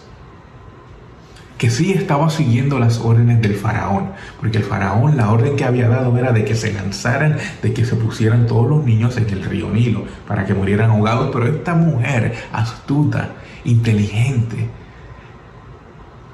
que 1.58 1.70
sí 1.70 1.93
estaba 1.93 2.30
siguiendo 2.30 2.80
las 2.80 3.00
órdenes 3.00 3.41
del 3.41 3.56
faraón, 3.56 4.10
porque 4.41 4.58
el 4.58 4.65
faraón 4.65 5.15
la 5.15 5.32
orden 5.32 5.56
que 5.56 5.63
había 5.63 5.88
dado 5.88 6.17
era 6.17 6.34
de 6.34 6.43
que 6.43 6.54
se 6.54 6.74
lanzaran, 6.74 7.38
de 7.62 7.72
que 7.72 7.86
se 7.86 7.96
pusieran 7.96 8.46
todos 8.46 8.67
los 8.67 8.84
niños 8.84 9.15
en 9.15 9.30
el 9.30 9.41
río 9.46 9.70
Nilo 9.70 10.04
para 10.28 10.46
que 10.46 10.54
murieran 10.54 10.89
ahogados, 10.89 11.30
pero 11.32 11.48
esta 11.48 11.76
mujer 11.76 12.36
astuta, 12.52 13.36
inteligente, 13.63 14.67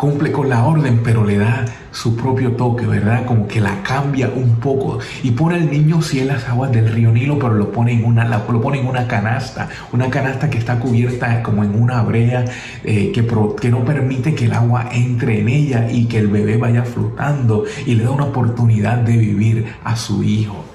cumple 0.03 0.33
con 0.33 0.49
la 0.49 0.65
orden, 0.65 0.99
pero 1.01 1.23
le 1.23 1.37
da 1.37 1.63
su 1.93 2.17
propio 2.17 2.51
toque, 2.57 2.85
¿verdad? 2.85 3.23
Como 3.25 3.47
que 3.47 3.61
la 3.61 3.81
cambia 3.83 4.29
un 4.35 4.57
poco 4.57 4.99
y 5.23 5.31
pone 5.31 5.55
al 5.55 5.71
niño 5.71 6.01
sí 6.01 6.19
en 6.19 6.27
las 6.27 6.45
aguas 6.49 6.73
del 6.73 6.91
río 6.91 7.09
Nilo, 7.13 7.39
pero 7.39 7.53
lo 7.53 7.71
pone 7.71 7.93
en 7.93 8.03
una, 8.03 8.25
lo 8.25 8.61
pone 8.61 8.81
en 8.81 8.87
una 8.87 9.07
canasta, 9.07 9.69
una 9.93 10.09
canasta 10.09 10.49
que 10.49 10.57
está 10.57 10.77
cubierta 10.77 11.41
como 11.41 11.63
en 11.63 11.81
una 11.81 12.01
brea 12.01 12.43
eh, 12.83 13.13
que, 13.13 13.25
que 13.61 13.69
no 13.69 13.85
permite 13.85 14.35
que 14.35 14.43
el 14.43 14.51
agua 14.51 14.89
entre 14.91 15.39
en 15.39 15.47
ella 15.47 15.89
y 15.89 16.03
que 16.07 16.17
el 16.17 16.27
bebé 16.27 16.57
vaya 16.57 16.83
flotando 16.83 17.63
y 17.85 17.95
le 17.95 18.03
da 18.03 18.11
una 18.11 18.25
oportunidad 18.25 18.97
de 18.97 19.15
vivir 19.15 19.67
a 19.85 19.95
su 19.95 20.21
hijo. 20.21 20.65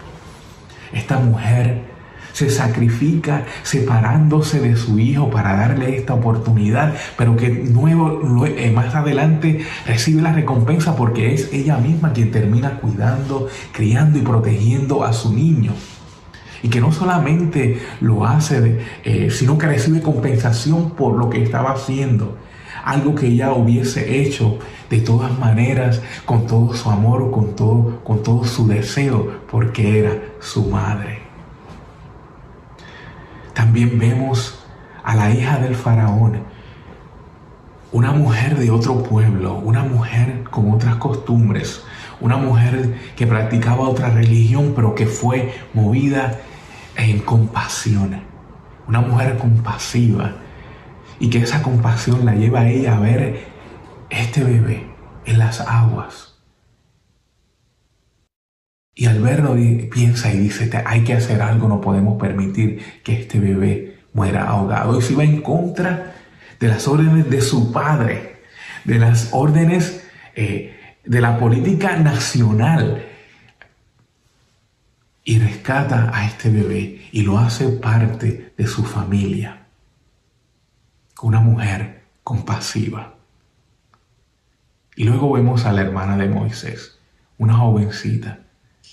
Esta 0.90 1.18
mujer 1.18 1.88
se 2.38 2.51
sacrifica 2.51 3.46
separándose 3.64 4.61
de 4.61 4.77
su 4.77 4.96
hijo 5.01 5.29
para 5.29 5.57
darle 5.57 5.96
esta 5.96 6.14
oportunidad, 6.14 6.94
pero 7.16 7.37
que 7.37 7.48
nuevo, 7.48 8.46
eh, 8.46 8.70
más 8.70 8.94
adelante 8.94 9.66
recibe 9.85 10.22
la 10.22 10.33
recompensa 10.33 10.94
porque 10.94 11.35
es 11.35 11.53
ella 11.53 11.79
misma 11.79 12.12
quien 12.12 12.31
termina 12.31 12.79
cuidando, 12.79 13.48
criando 13.72 14.20
y 14.20 14.22
protegiendo 14.22 15.03
a 15.03 15.12
su 15.12 15.35
niño. 15.35 15.72
Y 16.62 16.68
que 16.68 16.81
no 16.81 16.92
solamente 16.92 17.81
lo 18.01 18.24
hace, 18.24 18.83
eh, 19.03 19.31
sino 19.33 19.59
que 19.59 19.66
recibe 19.66 20.01
compensación 20.01 20.92
por 20.92 21.16
lo 21.16 21.31
que 21.31 21.42
estaba 21.42 21.72
haciendo. 21.72 22.38
Algo 22.85 23.16
que 23.16 23.27
ella 23.27 23.53
hubiese 23.53 24.20
hecho 24.20 24.61
de 24.88 25.01
todas 25.01 25.37
maneras, 25.40 26.01
con 26.24 26.46
todo 26.46 26.72
su 26.72 26.88
amor, 26.88 27.33
con 27.33 27.57
todo, 27.57 28.01
con 28.05 28.22
todo 28.22 28.44
su 28.44 28.68
deseo, 28.68 29.40
porque 29.51 29.98
era 29.98 30.12
su 30.38 30.68
madre. 30.68 31.17
También 33.59 33.99
vemos 33.99 34.57
a 35.03 35.16
la 35.16 35.33
hija 35.33 35.59
del 35.59 35.75
faraón, 35.75 36.44
una 37.90 38.12
mujer 38.12 38.57
de 38.57 38.71
otro 38.71 39.03
pueblo, 39.03 39.55
una 39.55 39.83
mujer 39.83 40.44
con 40.49 40.71
otras 40.71 40.94
costumbres, 40.94 41.83
una 42.21 42.37
mujer 42.37 42.94
que 43.16 43.27
practicaba 43.27 43.88
otra 43.88 44.11
religión, 44.11 44.75
pero 44.77 44.94
que 44.94 45.07
fue 45.07 45.53
movida 45.75 46.38
en 46.94 47.18
compasión, 47.18 48.21
una 48.87 49.01
mujer 49.01 49.37
compasiva, 49.38 50.37
y 51.18 51.29
que 51.29 51.38
esa 51.38 51.61
compasión 51.61 52.25
la 52.25 52.37
lleva 52.37 52.61
a 52.61 52.68
ella 52.68 52.97
a 52.97 53.01
ver 53.01 53.44
este 54.09 54.44
bebé 54.44 54.87
en 55.25 55.37
las 55.40 55.61
aguas 55.62 56.27
y 58.98 59.06
al 59.06 59.20
verlo 59.20 59.54
piensa 59.92 60.32
y 60.32 60.38
dice, 60.38 60.68
hay 60.84 61.04
que 61.04 61.14
hacer 61.14 61.40
algo, 61.40 61.68
no 61.68 61.80
podemos 61.80 62.20
permitir 62.20 62.82
que 63.04 63.20
este 63.20 63.38
bebé 63.38 64.00
muera 64.12 64.48
ahogado. 64.48 64.98
Y 64.98 65.02
se 65.02 65.14
va 65.14 65.22
en 65.22 65.40
contra 65.40 66.16
de 66.58 66.66
las 66.66 66.88
órdenes 66.88 67.30
de 67.30 67.40
su 67.40 67.70
padre, 67.70 68.42
de 68.82 68.98
las 68.98 69.28
órdenes 69.30 70.04
eh, 70.34 70.96
de 71.04 71.20
la 71.20 71.38
política 71.38 71.96
nacional. 71.96 73.06
Y 75.22 75.38
rescata 75.38 76.11
a 76.12 76.26
este 76.26 76.50
bebé 76.50 77.08
y 77.12 77.22
lo 77.22 77.38
hace 77.38 77.68
parte 77.68 78.52
de 78.56 78.66
su 78.66 78.82
familia. 78.82 79.66
Una 81.22 81.38
mujer 81.38 82.02
compasiva. 82.24 83.14
Y 84.96 85.04
luego 85.04 85.30
vemos 85.34 85.66
a 85.66 85.72
la 85.72 85.82
hermana 85.82 86.16
de 86.16 86.28
Moisés, 86.28 86.98
una 87.38 87.54
jovencita 87.54 88.40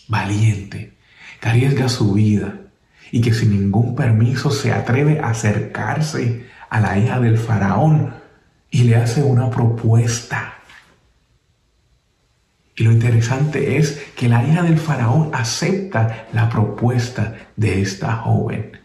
valiente, 0.07 0.93
que 1.39 1.49
arriesga 1.49 1.89
su 1.89 2.13
vida 2.13 2.59
y 3.11 3.21
que 3.21 3.33
sin 3.33 3.51
ningún 3.51 3.95
permiso 3.95 4.51
se 4.51 4.73
atreve 4.73 5.19
a 5.19 5.29
acercarse 5.29 6.45
a 6.69 6.79
la 6.79 6.97
hija 6.97 7.19
del 7.19 7.37
faraón 7.37 8.13
y 8.69 8.83
le 8.83 8.95
hace 8.97 9.23
una 9.23 9.49
propuesta. 9.49 10.55
Y 12.75 12.83
lo 12.83 12.91
interesante 12.91 13.77
es 13.77 14.03
que 14.17 14.27
la 14.27 14.43
hija 14.45 14.63
del 14.63 14.77
faraón 14.77 15.29
acepta 15.33 16.27
la 16.33 16.49
propuesta 16.49 17.35
de 17.55 17.81
esta 17.81 18.17
joven, 18.17 18.79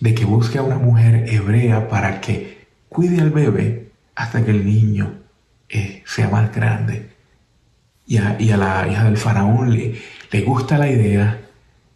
de 0.00 0.14
que 0.14 0.24
busque 0.24 0.58
a 0.58 0.62
una 0.62 0.78
mujer 0.78 1.26
hebrea 1.28 1.88
para 1.88 2.20
que 2.20 2.66
cuide 2.88 3.20
al 3.20 3.30
bebé 3.30 3.92
hasta 4.16 4.44
que 4.44 4.50
el 4.50 4.66
niño 4.66 5.20
eh, 5.68 6.02
sea 6.04 6.28
más 6.28 6.52
grande 6.52 7.13
y 8.06 8.18
a, 8.18 8.56
la 8.56 8.88
hija 8.88 9.04
del 9.04 9.16
faraón 9.16 9.72
le, 9.72 10.00
le 10.30 10.40
gusta 10.42 10.78
la 10.78 10.90
idea 10.90 11.40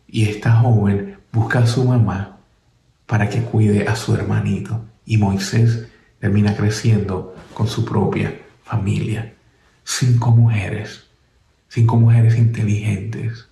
y 0.07 0.29
esta 0.29 0.53
joven 0.53 1.19
busca 1.33 1.61
a 1.61 1.67
su 1.67 1.85
mamá 1.85 2.39
para 3.07 3.29
que 3.29 3.43
cuide 3.43 3.87
a 3.87 3.97
su 3.97 4.15
hermanito. 4.15 4.85
Y 5.05 5.17
Moisés 5.17 5.87
termina 6.21 6.55
creciendo 6.57 7.35
con 7.55 7.69
su 7.69 7.85
propia 7.85 8.35
familia. 8.65 9.35
Cinco 9.85 10.31
mujeres, 10.31 11.07
cinco 11.69 11.97
mujeres 11.97 12.37
inteligentes, 12.37 13.49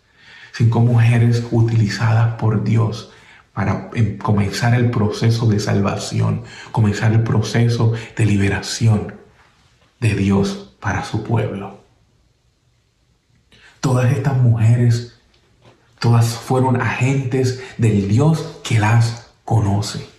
cinco 0.53 0.81
mujeres 0.81 1.47
utilizadas 1.51 2.35
por 2.35 2.65
Dios 2.65 3.11
para 3.55 3.91
em, 3.95 4.19
comenzar 4.19 4.75
el 4.75 4.91
proceso 4.91 5.47
de 5.47 5.61
salvación, 5.61 6.43
comenzar 6.73 7.13
el 7.13 7.23
proceso 7.23 7.95
de 8.17 8.27
liberación 8.27 9.15
de 10.01 10.15
Dios 10.15 10.75
para 10.79 11.05
su 11.05 11.25
pueblo. 11.25 11.86
Todas 13.81 14.13
estas 14.13 14.37
mujeres, 14.39 15.19
todas 15.99 16.27
fueron 16.35 16.81
agentes 16.81 17.63
del 17.79 18.09
Dios 18.09 18.61
que 18.65 18.79
las 18.79 19.29
conoce. 19.45 20.17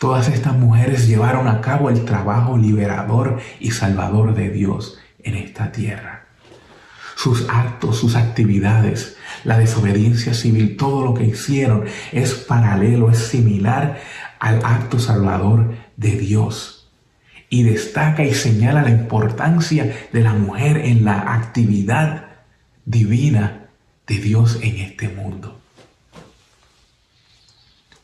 Todas 0.00 0.28
estas 0.28 0.54
mujeres 0.54 1.06
llevaron 1.06 1.46
a 1.46 1.60
cabo 1.60 1.90
el 1.90 2.06
trabajo 2.06 2.56
liberador 2.56 3.38
y 3.60 3.72
salvador 3.72 4.34
de 4.34 4.48
Dios 4.48 4.98
en 5.22 5.34
esta 5.34 5.72
tierra. 5.72 6.24
Sus 7.16 7.46
actos, 7.50 7.98
sus 7.98 8.16
actividades, 8.16 9.18
la 9.44 9.58
desobediencia 9.58 10.32
civil, 10.32 10.78
todo 10.78 11.04
lo 11.04 11.12
que 11.12 11.24
hicieron 11.24 11.84
es 12.12 12.32
paralelo, 12.32 13.10
es 13.10 13.18
similar 13.18 14.00
al 14.38 14.64
acto 14.64 14.98
salvador 14.98 15.74
de 15.98 16.12
Dios. 16.12 16.90
Y 17.50 17.64
destaca 17.64 18.24
y 18.24 18.32
señala 18.32 18.80
la 18.80 18.90
importancia 18.90 20.08
de 20.14 20.20
la 20.22 20.32
mujer 20.32 20.78
en 20.78 21.04
la 21.04 21.34
actividad 21.34 22.29
divina 22.90 23.68
de 24.06 24.16
Dios 24.16 24.58
en 24.62 24.78
este 24.78 25.08
mundo. 25.08 25.60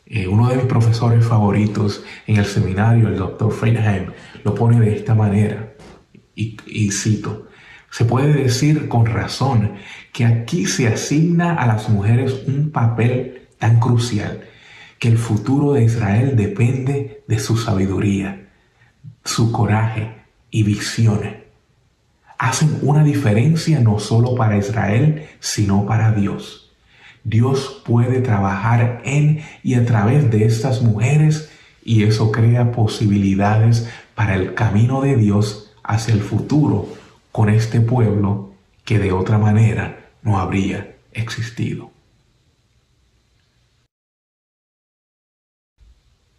Eh, 0.05 0.27
uno 0.27 0.47
de 0.47 0.55
mis 0.55 0.65
profesores 0.65 1.25
favoritos 1.25 2.03
en 2.25 2.37
el 2.37 2.45
seminario, 2.45 3.09
el 3.09 3.17
doctor 3.17 3.51
Friedheim, 3.51 4.11
lo 4.45 4.55
pone 4.55 4.79
de 4.79 4.95
esta 4.95 5.13
manera, 5.13 5.73
y 6.35 6.91
cito, 6.91 7.47
se 7.89 8.05
puede 8.05 8.43
decir 8.43 8.87
con 8.87 9.05
razón 9.05 9.73
que 10.13 10.23
aquí 10.23 10.65
se 10.65 10.87
asigna 10.87 11.55
a 11.55 11.67
las 11.67 11.89
mujeres 11.89 12.43
un 12.47 12.71
papel 12.71 13.47
tan 13.57 13.79
crucial 13.79 14.41
que 14.99 15.09
el 15.09 15.17
futuro 15.17 15.73
de 15.73 15.83
Israel 15.83 16.35
depende 16.35 17.23
de 17.27 17.39
su 17.39 17.57
sabiduría, 17.57 18.49
su 19.23 19.51
coraje 19.51 20.15
y 20.51 20.63
visiones. 20.63 21.46
Hacen 22.37 22.79
una 22.81 23.03
diferencia 23.03 23.79
no 23.79 23.99
solo 23.99 24.35
para 24.35 24.57
Israel, 24.57 25.27
sino 25.39 25.85
para 25.85 26.11
Dios. 26.11 26.71
Dios 27.23 27.81
puede 27.85 28.21
trabajar 28.21 29.01
en 29.03 29.41
y 29.63 29.73
a 29.73 29.85
través 29.85 30.31
de 30.31 30.45
estas 30.45 30.81
mujeres 30.81 31.51
y 31.83 32.03
eso 32.03 32.31
crea 32.31 32.71
posibilidades 32.71 33.89
para 34.15 34.35
el 34.35 34.53
camino 34.53 35.01
de 35.01 35.15
Dios 35.15 35.73
hacia 35.83 36.13
el 36.13 36.21
futuro 36.21 36.87
con 37.31 37.49
este 37.49 37.81
pueblo 37.81 38.53
que 38.85 38.99
de 38.99 39.11
otra 39.11 39.37
manera 39.37 40.09
no 40.21 40.39
habría 40.39 40.95
existido. 41.11 41.91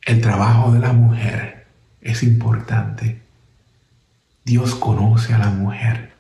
El 0.03 0.23
trabajo 0.23 0.73
de 0.73 0.81
la 0.81 0.95
mujer 0.95 1.67
es 2.01 2.23
importante. 2.23 3.21
Dios 4.49 4.75
conoce 4.75 5.35
a 5.35 5.39
la 5.39 5.51
mujer. 5.51 6.15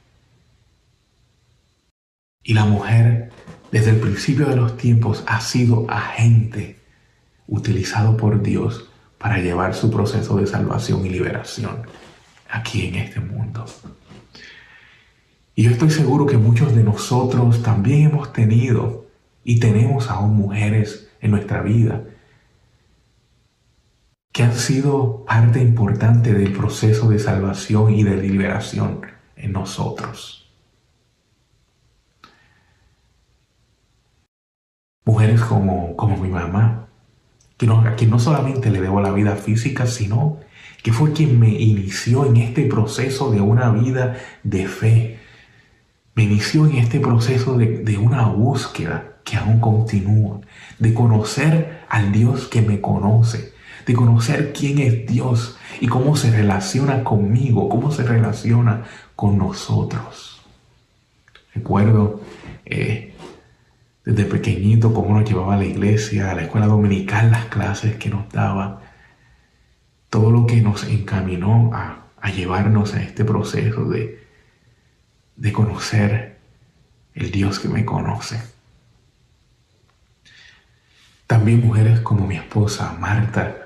Y 2.42 2.52
la 2.52 2.66
mujer 2.66 3.30
desde 3.72 3.92
el 3.92 4.00
principio 4.00 4.46
de 4.46 4.54
los 4.54 4.76
tiempos 4.76 5.24
ha 5.26 5.40
sido 5.40 5.86
agente 5.88 6.78
utilizado 7.46 8.18
por 8.18 8.42
Dios 8.42 8.90
para 9.16 9.38
llevar 9.38 9.74
su 9.74 9.90
proceso 9.90 10.36
de 10.36 10.46
salvación 10.46 11.06
y 11.06 11.08
liberación 11.08 11.86
aquí 12.50 12.86
en 12.86 12.96
este 12.96 13.20
mundo. 13.20 13.64
Y 15.54 15.62
yo 15.62 15.70
estoy 15.70 15.90
seguro 15.90 16.26
que 16.26 16.36
muchos 16.36 16.74
de 16.74 16.84
nosotros 16.84 17.62
también 17.62 18.10
hemos 18.10 18.34
tenido 18.34 19.06
y 19.42 19.58
tenemos 19.58 20.10
aún 20.10 20.36
mujeres 20.36 21.08
en 21.22 21.30
nuestra 21.30 21.62
vida 21.62 22.04
que 24.38 24.44
han 24.44 24.54
sido 24.54 25.24
parte 25.24 25.60
importante 25.60 26.32
del 26.32 26.52
proceso 26.52 27.08
de 27.08 27.18
salvación 27.18 27.92
y 27.92 28.04
de 28.04 28.18
liberación 28.18 29.00
en 29.34 29.50
nosotros. 29.50 30.48
Mujeres 35.04 35.40
como, 35.40 35.96
como 35.96 36.18
mi 36.18 36.28
mamá, 36.28 36.86
que 37.56 37.66
no, 37.66 37.80
a 37.80 37.96
quien 37.96 38.10
no 38.10 38.20
solamente 38.20 38.70
le 38.70 38.80
debo 38.80 39.00
la 39.00 39.10
vida 39.10 39.34
física, 39.34 39.88
sino 39.88 40.38
que 40.84 40.92
fue 40.92 41.12
quien 41.12 41.40
me 41.40 41.50
inició 41.50 42.24
en 42.24 42.36
este 42.36 42.66
proceso 42.66 43.32
de 43.32 43.40
una 43.40 43.70
vida 43.70 44.18
de 44.44 44.68
fe, 44.68 45.18
me 46.14 46.22
inició 46.22 46.64
en 46.66 46.76
este 46.76 47.00
proceso 47.00 47.58
de, 47.58 47.98
una 47.98 48.28
búsqueda 48.28 49.16
que 49.24 49.36
aún 49.36 49.58
continúa, 49.58 50.42
de 50.78 50.94
conocer 50.94 51.80
al 51.88 52.12
Dios 52.12 52.46
que 52.46 52.62
me 52.62 52.80
conoce, 52.80 53.57
de 53.88 53.94
conocer 53.94 54.52
quién 54.52 54.78
es 54.80 55.06
Dios 55.06 55.56
y 55.80 55.86
cómo 55.86 56.14
se 56.14 56.30
relaciona 56.30 57.02
conmigo, 57.02 57.70
cómo 57.70 57.90
se 57.90 58.02
relaciona 58.02 58.84
con 59.16 59.38
nosotros. 59.38 60.42
Recuerdo 61.54 62.20
eh, 62.66 63.14
desde 64.04 64.26
pequeñito 64.26 64.92
cómo 64.92 65.18
nos 65.18 65.26
llevaba 65.26 65.54
a 65.54 65.56
la 65.56 65.64
iglesia, 65.64 66.30
a 66.30 66.34
la 66.34 66.42
escuela 66.42 66.66
dominical, 66.66 67.30
las 67.30 67.46
clases 67.46 67.96
que 67.96 68.10
nos 68.10 68.28
daba, 68.28 68.82
todo 70.10 70.30
lo 70.30 70.46
que 70.46 70.60
nos 70.60 70.84
encaminó 70.84 71.70
a, 71.72 72.08
a 72.20 72.30
llevarnos 72.30 72.92
a 72.92 73.02
este 73.02 73.24
proceso 73.24 73.84
de, 73.86 74.22
de 75.36 75.52
conocer 75.54 76.36
el 77.14 77.30
Dios 77.30 77.58
que 77.58 77.68
me 77.68 77.86
conoce. 77.86 78.38
También 81.26 81.66
mujeres 81.66 82.00
como 82.00 82.26
mi 82.26 82.36
esposa 82.36 82.94
Marta, 83.00 83.64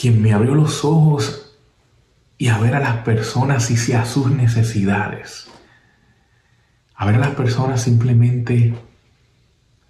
quien 0.00 0.22
me 0.22 0.32
abrió 0.32 0.54
los 0.54 0.82
ojos 0.82 1.58
y 2.38 2.48
a 2.48 2.56
ver 2.58 2.74
a 2.74 2.80
las 2.80 2.96
personas 2.98 3.70
y 3.70 3.92
a 3.92 4.06
sus 4.06 4.30
necesidades. 4.30 5.48
A 6.94 7.04
ver 7.04 7.16
a 7.16 7.18
las 7.18 7.34
personas 7.34 7.82
simplemente, 7.82 8.74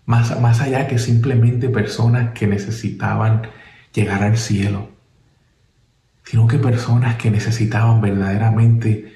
más, 0.07 0.41
más 0.41 0.61
allá 0.61 0.89
que 0.89 0.99
simplemente 0.99 1.69
personas 1.69 2.33
que 2.33 2.49
necesitaban 2.49 3.43
llegar 3.95 4.25
al 4.25 4.37
cielo, 4.37 4.89
sino 6.25 6.49
que 6.49 6.59
personas 6.59 7.15
que 7.15 7.31
necesitaban 7.31 8.01
verdaderamente 8.01 9.15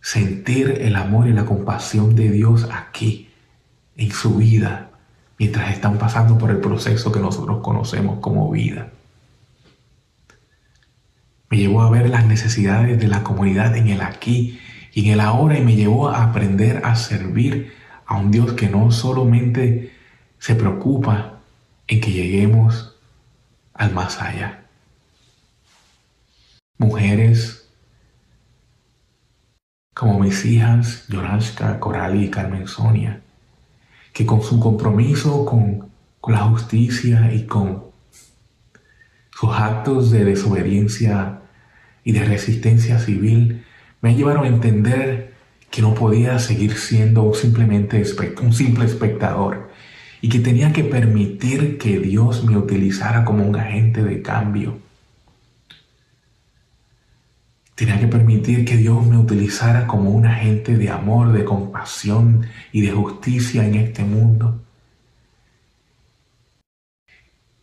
sentir 0.00 0.78
el 0.80 0.96
amor 0.96 1.28
y 1.28 1.32
la 1.32 1.44
compasión 1.44 2.16
de 2.16 2.28
Dios 2.28 2.68
aquí, 2.72 3.30
en 3.96 4.10
su 4.10 4.34
vida, 4.34 4.90
mientras 5.38 5.70
están 5.72 5.98
pasando 5.98 6.38
por 6.38 6.50
el 6.50 6.58
proceso 6.58 7.12
que 7.12 7.20
nosotros 7.20 7.60
conocemos 7.62 8.18
como 8.18 8.50
vida. 8.50 8.90
Me 11.52 11.58
llevó 11.58 11.82
a 11.82 11.90
ver 11.90 12.08
las 12.08 12.24
necesidades 12.24 12.98
de 12.98 13.08
la 13.08 13.22
comunidad 13.22 13.76
en 13.76 13.88
el 13.88 14.00
aquí 14.00 14.58
y 14.90 15.04
en 15.04 15.12
el 15.12 15.20
ahora 15.20 15.58
y 15.58 15.62
me 15.62 15.76
llevó 15.76 16.08
a 16.08 16.24
aprender 16.24 16.80
a 16.82 16.96
servir 16.96 17.74
a 18.06 18.16
un 18.16 18.30
Dios 18.30 18.54
que 18.54 18.70
no 18.70 18.90
solamente 18.90 19.92
se 20.38 20.54
preocupa 20.54 21.40
en 21.88 22.00
que 22.00 22.10
lleguemos 22.10 22.96
al 23.74 23.92
más 23.92 24.18
allá. 24.22 24.64
Mujeres 26.78 27.68
como 29.92 30.20
mis 30.20 30.46
hijas 30.46 31.06
Yorashka, 31.08 31.78
Coral 31.80 32.16
y 32.18 32.30
Carmen 32.30 32.66
Sonia, 32.66 33.20
que 34.14 34.24
con 34.24 34.40
su 34.40 34.58
compromiso 34.58 35.44
con, 35.44 35.90
con 36.18 36.32
la 36.32 36.44
justicia 36.44 37.30
y 37.30 37.44
con 37.44 37.84
sus 39.38 39.50
actos 39.50 40.10
de 40.10 40.24
desobediencia 40.24 41.40
y 42.04 42.12
de 42.12 42.24
resistencia 42.24 42.98
civil 42.98 43.64
me 44.00 44.14
llevaron 44.14 44.44
a 44.44 44.48
entender 44.48 45.32
que 45.70 45.82
no 45.82 45.94
podía 45.94 46.38
seguir 46.38 46.76
siendo 46.76 47.32
simplemente 47.34 48.02
un 48.42 48.52
simple 48.52 48.84
espectador 48.84 49.70
y 50.20 50.28
que 50.28 50.38
tenía 50.38 50.72
que 50.72 50.84
permitir 50.84 51.78
que 51.78 51.98
Dios 51.98 52.44
me 52.44 52.56
utilizara 52.56 53.24
como 53.24 53.46
un 53.46 53.56
agente 53.56 54.02
de 54.02 54.22
cambio 54.22 54.78
Tenía 57.74 57.98
que 57.98 58.06
permitir 58.06 58.64
que 58.64 58.76
Dios 58.76 59.04
me 59.06 59.18
utilizara 59.18 59.86
como 59.86 60.10
un 60.10 60.26
agente 60.26 60.76
de 60.76 60.90
amor, 60.90 61.32
de 61.32 61.44
compasión 61.44 62.46
y 62.70 62.82
de 62.82 62.92
justicia 62.92 63.66
en 63.66 63.74
este 63.74 64.04
mundo. 64.04 64.60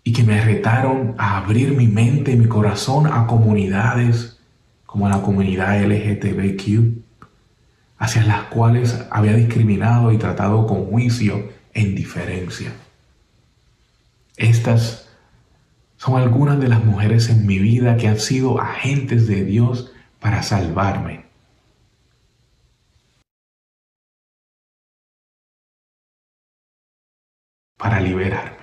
Y 0.10 0.12
que 0.12 0.24
me 0.24 0.44
retaron 0.44 1.14
a 1.20 1.38
abrir 1.38 1.78
mi 1.78 1.86
mente 1.86 2.32
y 2.32 2.36
mi 2.36 2.48
corazón 2.48 3.06
a 3.06 3.28
comunidades 3.28 4.40
como 4.88 5.08
la 5.08 5.22
comunidad 5.22 5.80
LGTBQ, 5.84 7.04
hacia 8.00 8.24
las 8.24 8.46
cuales 8.46 9.06
había 9.12 9.34
discriminado 9.34 10.12
y 10.12 10.18
tratado 10.18 10.66
con 10.66 10.88
juicio 10.88 11.52
e 11.76 11.82
indiferencia. 11.82 12.74
Estas 14.36 15.08
son 15.98 16.20
algunas 16.20 16.60
de 16.60 16.70
las 16.70 16.84
mujeres 16.84 17.30
en 17.30 17.46
mi 17.46 17.60
vida 17.60 17.96
que 17.98 18.08
han 18.08 18.20
sido 18.20 18.60
agentes 18.60 19.28
de 19.28 19.44
Dios 19.44 19.92
para 20.20 20.42
salvarme. 20.42 21.26
Para 27.78 28.02
liberarme. 28.02 28.59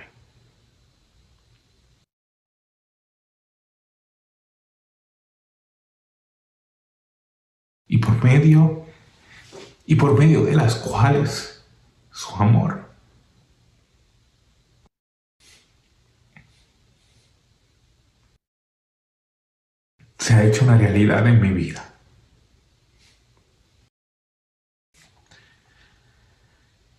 Medio, 8.27 8.85
y 9.85 9.95
por 9.95 10.17
medio 10.19 10.43
de 10.43 10.53
las 10.53 10.75
cuales 10.75 11.63
su 12.11 12.35
amor 12.35 12.87
se 20.17 20.33
ha 20.33 20.43
hecho 20.43 20.65
una 20.65 20.77
realidad 20.77 21.25
en 21.25 21.39
mi 21.39 21.51
vida. 21.51 21.83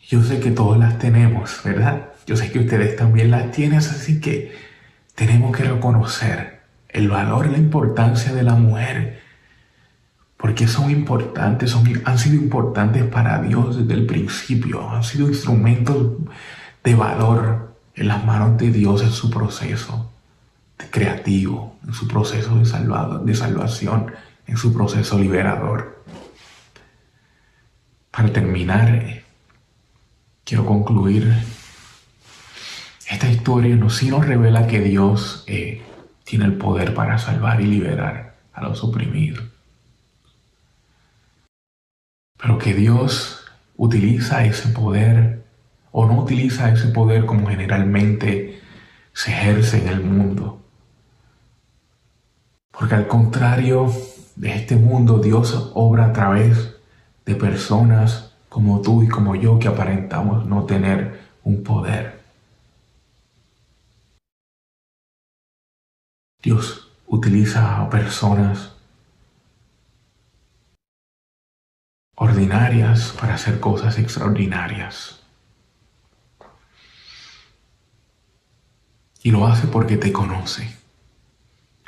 Yo 0.00 0.22
sé 0.22 0.40
que 0.40 0.50
todos 0.50 0.78
las 0.78 0.98
tenemos, 0.98 1.60
¿verdad? 1.62 2.14
Yo 2.26 2.34
sé 2.36 2.50
que 2.50 2.60
ustedes 2.60 2.96
también 2.96 3.30
las 3.30 3.50
tienen, 3.52 3.80
así 3.80 4.18
que 4.18 4.56
tenemos 5.14 5.54
que 5.54 5.64
reconocer 5.64 6.62
el 6.88 7.08
valor 7.08 7.46
y 7.46 7.50
la 7.50 7.58
importancia 7.58 8.32
de 8.32 8.42
la 8.42 8.54
mujer, 8.54 9.27
porque 10.38 10.68
son 10.68 10.90
importantes, 10.90 11.76
han 12.04 12.18
sido 12.18 12.36
importantes 12.36 13.04
para 13.04 13.42
Dios 13.42 13.76
desde 13.76 13.92
el 13.92 14.06
principio, 14.06 14.88
han 14.88 15.02
sido 15.02 15.28
instrumentos 15.28 16.12
de 16.84 16.94
valor 16.94 17.74
en 17.94 18.08
las 18.08 18.24
manos 18.24 18.56
de 18.56 18.70
Dios 18.70 19.02
en 19.02 19.10
su 19.10 19.30
proceso 19.30 20.12
creativo, 20.90 21.76
en 21.84 21.92
su 21.92 22.06
proceso 22.06 22.56
de, 22.56 22.64
salvado, 22.64 23.18
de 23.18 23.34
salvación, 23.34 24.12
en 24.46 24.56
su 24.56 24.72
proceso 24.72 25.18
liberador. 25.18 26.04
Para 28.12 28.32
terminar, 28.32 29.22
quiero 30.44 30.64
concluir. 30.64 31.34
Esta 33.10 33.28
historia 33.28 33.74
nos, 33.74 33.96
sí 33.96 34.08
nos 34.08 34.24
revela 34.24 34.68
que 34.68 34.80
Dios 34.80 35.42
eh, 35.48 35.82
tiene 36.22 36.44
el 36.44 36.54
poder 36.54 36.94
para 36.94 37.18
salvar 37.18 37.60
y 37.60 37.66
liberar 37.66 38.36
a 38.52 38.62
los 38.62 38.84
oprimidos. 38.84 39.57
Pero 42.40 42.58
que 42.58 42.74
Dios 42.74 43.44
utiliza 43.76 44.44
ese 44.44 44.68
poder 44.68 45.44
o 45.92 46.06
no 46.06 46.20
utiliza 46.20 46.70
ese 46.70 46.88
poder 46.88 47.26
como 47.26 47.48
generalmente 47.48 48.60
se 49.12 49.32
ejerce 49.32 49.78
en 49.82 49.88
el 49.88 50.00
mundo. 50.00 50.60
Porque 52.70 52.94
al 52.94 53.08
contrario 53.08 53.92
de 54.36 54.54
este 54.54 54.76
mundo, 54.76 55.18
Dios 55.18 55.72
obra 55.74 56.06
a 56.06 56.12
través 56.12 56.76
de 57.26 57.34
personas 57.34 58.32
como 58.48 58.80
tú 58.80 59.02
y 59.02 59.08
como 59.08 59.34
yo 59.34 59.58
que 59.58 59.68
aparentamos 59.68 60.46
no 60.46 60.64
tener 60.64 61.20
un 61.42 61.64
poder. 61.64 62.22
Dios 66.40 66.88
utiliza 67.08 67.82
a 67.82 67.90
personas 67.90 68.77
ordinarias 72.20 73.14
para 73.18 73.34
hacer 73.34 73.60
cosas 73.60 73.96
extraordinarias. 73.98 75.20
Y 79.22 79.30
lo 79.30 79.46
hace 79.46 79.68
porque 79.68 79.96
te 79.96 80.12
conoce. 80.12 80.76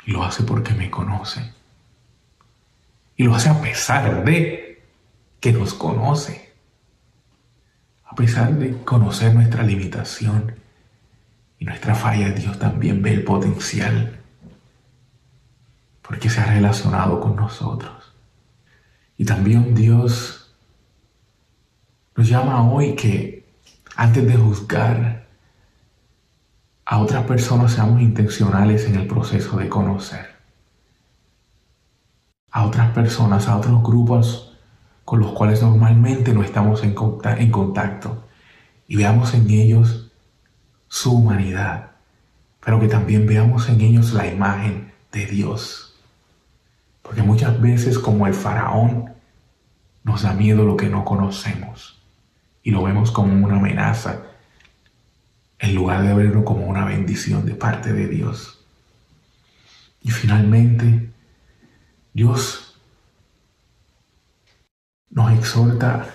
Y 0.05 0.11
lo 0.11 0.23
hace 0.23 0.43
porque 0.43 0.73
me 0.73 0.89
conoce. 0.89 1.53
Y 3.17 3.23
lo 3.23 3.35
hace 3.35 3.49
a 3.49 3.61
pesar 3.61 4.23
de 4.23 4.81
que 5.41 5.51
nos 5.51 5.73
conoce. 5.73 6.53
A 8.05 8.15
pesar 8.15 8.53
de 8.53 8.77
conocer 8.83 9.33
nuestra 9.33 9.63
limitación 9.63 10.55
y 11.59 11.65
nuestra 11.65 11.93
falla, 11.93 12.29
Dios 12.29 12.57
también 12.57 13.01
ve 13.01 13.13
el 13.13 13.23
potencial. 13.23 14.19
Porque 16.01 16.29
se 16.29 16.39
ha 16.39 16.45
relacionado 16.45 17.19
con 17.19 17.35
nosotros. 17.35 18.00
Y 19.21 19.23
también 19.23 19.75
Dios 19.75 20.51
nos 22.15 22.27
llama 22.27 22.67
hoy 22.67 22.95
que 22.95 23.45
antes 23.95 24.25
de 24.25 24.35
juzgar 24.35 25.27
a 26.85 26.97
otras 26.97 27.25
personas 27.25 27.73
seamos 27.73 28.01
intencionales 28.01 28.85
en 28.85 28.95
el 28.95 29.05
proceso 29.05 29.57
de 29.57 29.69
conocer. 29.69 30.25
A 32.49 32.65
otras 32.65 32.93
personas, 32.93 33.47
a 33.47 33.57
otros 33.57 33.83
grupos 33.83 34.57
con 35.05 35.19
los 35.19 35.33
cuales 35.33 35.61
normalmente 35.61 36.33
no 36.33 36.41
estamos 36.41 36.81
en 36.83 36.95
contacto 36.95 38.27
y 38.87 38.95
veamos 38.95 39.35
en 39.35 39.47
ellos 39.51 40.11
su 40.87 41.13
humanidad, 41.13 41.91
pero 42.65 42.79
que 42.79 42.87
también 42.87 43.27
veamos 43.27 43.69
en 43.69 43.81
ellos 43.81 44.13
la 44.13 44.25
imagen 44.25 44.91
de 45.11 45.27
Dios. 45.27 45.95
Porque 47.03 47.21
muchas 47.21 47.61
veces 47.61 47.99
como 47.99 48.25
el 48.25 48.33
faraón 48.33 49.10
nos 50.03 50.23
da 50.23 50.33
miedo 50.33 50.63
lo 50.65 50.77
que 50.77 50.89
no 50.89 51.05
conocemos 51.05 52.01
y 52.63 52.71
lo 52.71 52.83
vemos 52.83 53.11
como 53.11 53.33
una 53.33 53.57
amenaza 53.57 54.23
en 55.59 55.75
lugar 55.75 56.03
de 56.03 56.13
verlo 56.13 56.43
como 56.43 56.65
una 56.65 56.85
bendición 56.85 57.45
de 57.45 57.53
parte 57.53 57.93
de 57.93 58.07
Dios. 58.07 58.59
Y 60.01 60.09
finalmente, 60.09 61.11
Dios 62.13 62.79
nos 65.11 65.31
exhorta 65.33 66.07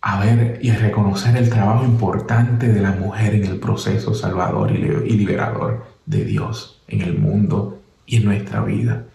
a 0.00 0.20
ver 0.20 0.58
y 0.62 0.70
a 0.70 0.76
reconocer 0.76 1.36
el 1.36 1.48
trabajo 1.48 1.84
importante 1.84 2.68
de 2.68 2.80
la 2.80 2.92
mujer 2.92 3.34
en 3.34 3.44
el 3.44 3.58
proceso 3.58 4.14
salvador 4.14 4.72
y 4.72 5.16
liberador 5.16 5.86
de 6.04 6.24
Dios 6.24 6.82
en 6.88 7.02
el 7.02 7.18
mundo 7.18 7.82
y 8.04 8.16
en 8.16 8.24
nuestra 8.24 8.62
vida. 8.62 9.06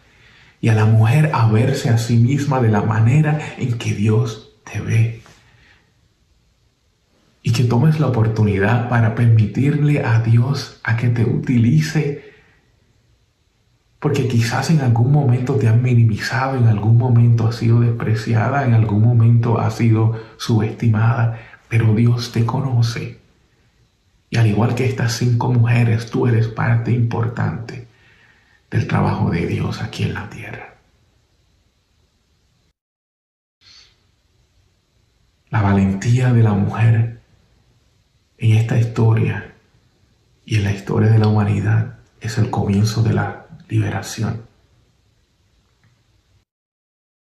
Y 0.61 0.69
a 0.69 0.75
la 0.75 0.85
mujer 0.85 1.31
a 1.33 1.47
verse 1.49 1.89
a 1.89 1.97
sí 1.97 2.17
misma 2.17 2.61
de 2.61 2.69
la 2.69 2.81
manera 2.81 3.39
en 3.57 3.77
que 3.77 3.93
Dios 3.93 4.51
te 4.69 4.81
ve 4.81 5.21
y 7.41 7.51
que 7.51 7.63
tomes 7.63 7.99
la 7.99 8.07
oportunidad 8.07 8.89
para 8.89 9.15
permitirle 9.15 10.03
a 10.03 10.19
Dios 10.19 10.79
a 10.83 10.97
que 10.97 11.09
te 11.09 11.23
utilice, 11.23 12.33
porque 13.99 14.27
quizás 14.27 14.69
en 14.69 14.81
algún 14.81 15.11
momento 15.11 15.55
te 15.55 15.67
han 15.67 15.81
minimizado, 15.81 16.57
en 16.57 16.67
algún 16.67 16.97
momento 16.97 17.47
has 17.47 17.55
sido 17.55 17.79
despreciada, 17.79 18.65
en 18.65 18.73
algún 18.73 19.01
momento 19.01 19.59
has 19.59 19.75
sido 19.75 20.21
subestimada, 20.37 21.39
pero 21.69 21.95
Dios 21.95 22.31
te 22.31 22.45
conoce. 22.45 23.19
Y 24.29 24.37
al 24.37 24.47
igual 24.47 24.75
que 24.75 24.85
estas 24.85 25.13
cinco 25.13 25.51
mujeres, 25.51 26.09
tú 26.11 26.27
eres 26.27 26.47
parte 26.49 26.91
importante 26.91 27.88
del 28.69 28.87
trabajo 28.87 29.29
de 29.31 29.47
Dios 29.47 29.81
aquí 29.81 30.03
en 30.03 30.13
la 30.13 30.29
tierra. 30.29 30.75
La 35.49 35.61
valentía 35.61 36.31
de 36.31 36.43
la 36.43 36.53
mujer 36.53 37.21
en 38.37 38.57
esta 38.57 38.77
historia 38.77 39.55
y 40.45 40.57
en 40.57 40.63
la 40.63 40.71
historia 40.71 41.09
de 41.09 41.19
la 41.19 41.27
humanidad 41.27 41.99
es 42.21 42.37
el 42.37 42.51
comienzo 42.51 43.01
de 43.01 43.13
la 43.13 43.47
liberación. 43.67 44.45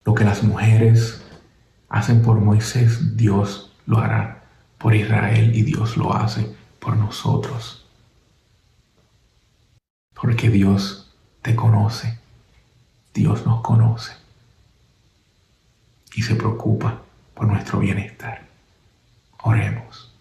Lo 0.05 0.14
que 0.14 0.24
las 0.24 0.43
mujeres 0.43 1.24
hacen 1.89 2.22
por 2.22 2.41
Moisés, 2.41 3.16
Dios 3.16 3.72
lo 3.87 3.99
hará 3.99 4.45
por 4.78 4.95
Israel 4.95 5.55
y 5.55 5.62
Dios 5.62 5.97
lo 5.97 6.14
hace 6.14 6.55
por 6.80 6.97
nosotros. 6.97 7.87
Porque 10.12 10.51
Dios 10.51 11.02
te 11.43 11.57
conoce, 11.57 12.18
Dios 13.12 13.45
nos 13.45 13.61
conoce 13.62 14.12
y 16.14 16.22
se 16.22 16.36
preocupa 16.36 17.03
por 17.34 17.47
nuestro 17.47 17.80
bienestar. 17.80 18.47
Oremos. 19.43 20.14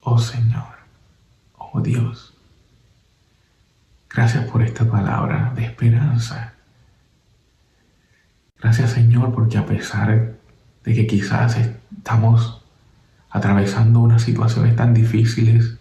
Oh 0.00 0.18
Señor, 0.18 0.78
oh 1.58 1.82
Dios, 1.82 2.34
gracias 4.08 4.46
por 4.50 4.62
esta 4.62 4.90
palabra 4.90 5.52
de 5.54 5.66
esperanza. 5.66 6.54
Gracias 8.58 8.92
Señor 8.92 9.34
porque 9.34 9.58
a 9.58 9.66
pesar 9.66 10.38
de 10.82 10.94
que 10.94 11.06
quizás 11.06 11.58
estamos 11.58 12.64
atravesando 13.30 14.00
unas 14.00 14.22
situaciones 14.22 14.76
tan 14.76 14.94
difíciles, 14.94 15.78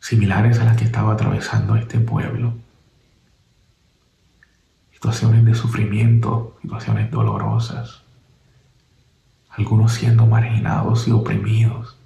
similares 0.00 0.58
a 0.58 0.64
las 0.64 0.76
que 0.76 0.84
estaba 0.84 1.12
atravesando 1.12 1.76
este 1.76 1.98
pueblo, 1.98 2.54
situaciones 4.92 5.44
de 5.44 5.54
sufrimiento, 5.54 6.56
situaciones 6.62 7.10
dolorosas, 7.10 8.02
algunos 9.50 9.92
siendo 9.92 10.26
marginados 10.26 11.08
y 11.08 11.10
oprimidos, 11.10 11.96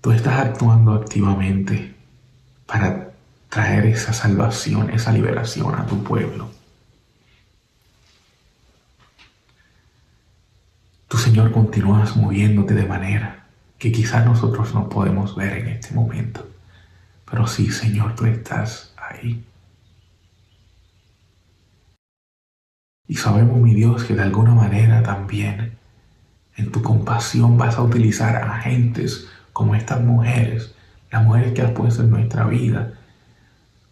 tú 0.00 0.12
estás 0.12 0.40
actuando 0.40 0.94
activamente 0.94 1.94
para 2.66 3.10
traer 3.48 3.86
esa 3.86 4.12
salvación, 4.12 4.90
esa 4.90 5.12
liberación 5.12 5.74
a 5.74 5.86
tu 5.86 6.02
pueblo. 6.02 6.57
Tu 11.08 11.16
Señor 11.16 11.52
continúas 11.52 12.16
moviéndote 12.16 12.74
de 12.74 12.84
manera 12.84 13.46
que 13.78 13.90
quizás 13.90 14.26
nosotros 14.26 14.74
no 14.74 14.88
podemos 14.90 15.34
ver 15.36 15.54
en 15.58 15.68
este 15.68 15.94
momento. 15.94 16.46
Pero 17.30 17.46
sí, 17.46 17.70
Señor, 17.70 18.14
tú 18.14 18.26
estás 18.26 18.92
ahí. 18.96 19.44
Y 23.06 23.14
sabemos, 23.14 23.58
mi 23.58 23.74
Dios, 23.74 24.04
que 24.04 24.14
de 24.14 24.22
alguna 24.22 24.54
manera 24.54 25.02
también 25.02 25.78
en 26.56 26.70
tu 26.70 26.82
compasión 26.82 27.56
vas 27.56 27.76
a 27.78 27.82
utilizar 27.82 28.36
agentes 28.36 29.28
como 29.54 29.74
estas 29.74 30.02
mujeres, 30.02 30.74
las 31.10 31.24
mujeres 31.24 31.54
que 31.54 31.62
has 31.62 31.70
puesto 31.70 32.02
en 32.02 32.10
nuestra 32.10 32.44
vida 32.46 32.92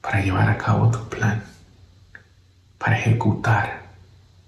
para 0.02 0.20
llevar 0.20 0.50
a 0.50 0.58
cabo 0.58 0.90
tu 0.90 1.08
plan. 1.08 1.42
para 2.78 2.98
ejecutar 2.98 3.86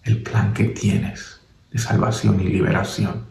el 0.05 0.23
plan 0.23 0.53
que 0.53 0.65
tienes 0.65 1.38
de 1.71 1.79
salvación 1.79 2.41
y 2.41 2.45
liberación. 2.45 3.27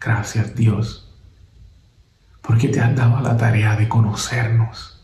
Gracias 0.00 0.54
Dios, 0.54 1.08
porque 2.42 2.68
te 2.68 2.80
has 2.80 2.94
dado 2.94 3.20
la 3.20 3.36
tarea 3.36 3.74
de 3.76 3.88
conocernos. 3.88 5.00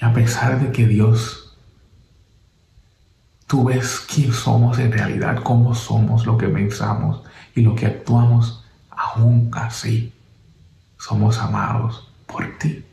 Y 0.00 0.04
a 0.04 0.12
pesar 0.12 0.60
de 0.60 0.70
que 0.70 0.86
Dios, 0.86 1.56
tú 3.46 3.64
ves 3.64 4.00
quién 4.00 4.32
somos 4.32 4.78
en 4.78 4.92
realidad, 4.92 5.42
cómo 5.42 5.74
somos, 5.74 6.26
lo 6.26 6.38
que 6.38 6.48
pensamos 6.48 7.22
y 7.54 7.62
lo 7.62 7.74
que 7.74 7.86
actuamos, 7.86 8.64
aún 8.90 9.50
así 9.52 10.12
somos 10.98 11.38
amados 11.38 12.08
por 12.26 12.56
ti. 12.58 12.84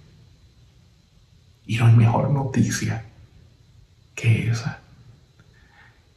Y 1.68 1.78
no 1.78 1.86
hay 1.86 1.96
mejor 1.96 2.32
noticia 2.32 3.06
que 4.16 4.50
esa. 4.50 4.80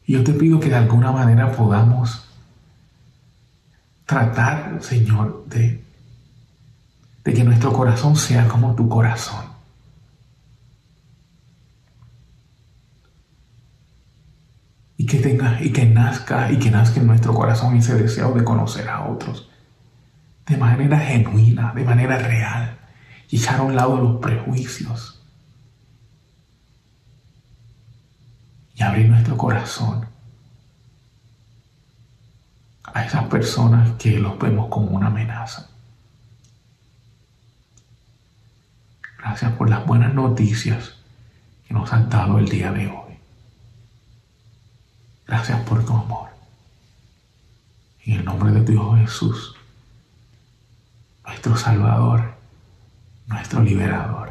Y 0.07 0.15
yo 0.15 0.25
te 0.25 0.33
pido 0.33 0.59
que 0.59 0.69
de 0.69 0.77
alguna 0.77 1.13
manera 1.13 1.53
podamos 1.53 2.25
tratar, 4.05 4.79
Señor, 4.83 5.47
de, 5.47 5.83
que 7.25 7.45
nuestro 7.45 7.73
corazón 7.73 8.17
sea 8.17 8.49
como 8.49 8.75
tu 8.75 8.89
corazón. 8.89 9.47
Y 14.97 15.07
que 15.07 15.19
tenga, 15.19 15.63
y 15.63 15.73
que 15.73 15.87
nazca, 15.87 16.51
y 16.53 16.59
que 16.59 16.71
nazca 16.71 17.01
en 17.01 17.07
nuestro 17.07 17.35
corazón 17.35 17.77
ese 17.77 17.95
deseo 17.95 18.33
de 18.33 18.45
conocer 18.45 18.89
a 18.89 19.09
otros 19.09 19.49
de 20.47 20.57
manera 20.57 20.99
genuina, 20.99 21.73
de 21.75 21.85
manera 21.85 22.19
real, 22.19 22.79
y 23.31 23.37
echar 23.37 23.61
a 23.61 23.63
un 23.63 23.77
lado 23.77 23.97
los 23.97 24.21
prejuicios 24.21 25.22
y 28.75 28.83
abrir 28.83 29.09
nuestro 29.09 29.37
corazón 29.37 30.07
a 32.85 33.05
esas 33.05 33.25
personas 33.25 33.91
que 33.99 34.19
los 34.19 34.39
vemos 34.39 34.69
como 34.69 34.89
una 34.89 35.07
amenaza. 35.07 35.69
Gracias 39.19 39.53
por 39.53 39.71
las 39.71 39.87
buenas 39.87 40.13
noticias 40.15 40.97
que 41.67 41.75
nos 41.75 41.93
han 41.93 42.11
dado 42.11 42.39
el 42.39 42.49
día 42.49 42.73
de 42.73 42.89
hoy. 42.89 43.19
Gracias 45.27 45.61
por 45.63 45.85
tu 45.85 45.93
amor. 45.93 46.29
En 48.05 48.19
el 48.19 48.25
nombre 48.25 48.51
de 48.51 48.65
Dios 48.65 48.99
Jesús, 48.99 49.57
nuestro 51.25 51.57
Salvador, 51.57 52.35
nuestro 53.27 53.63
Liberador. 53.63 54.22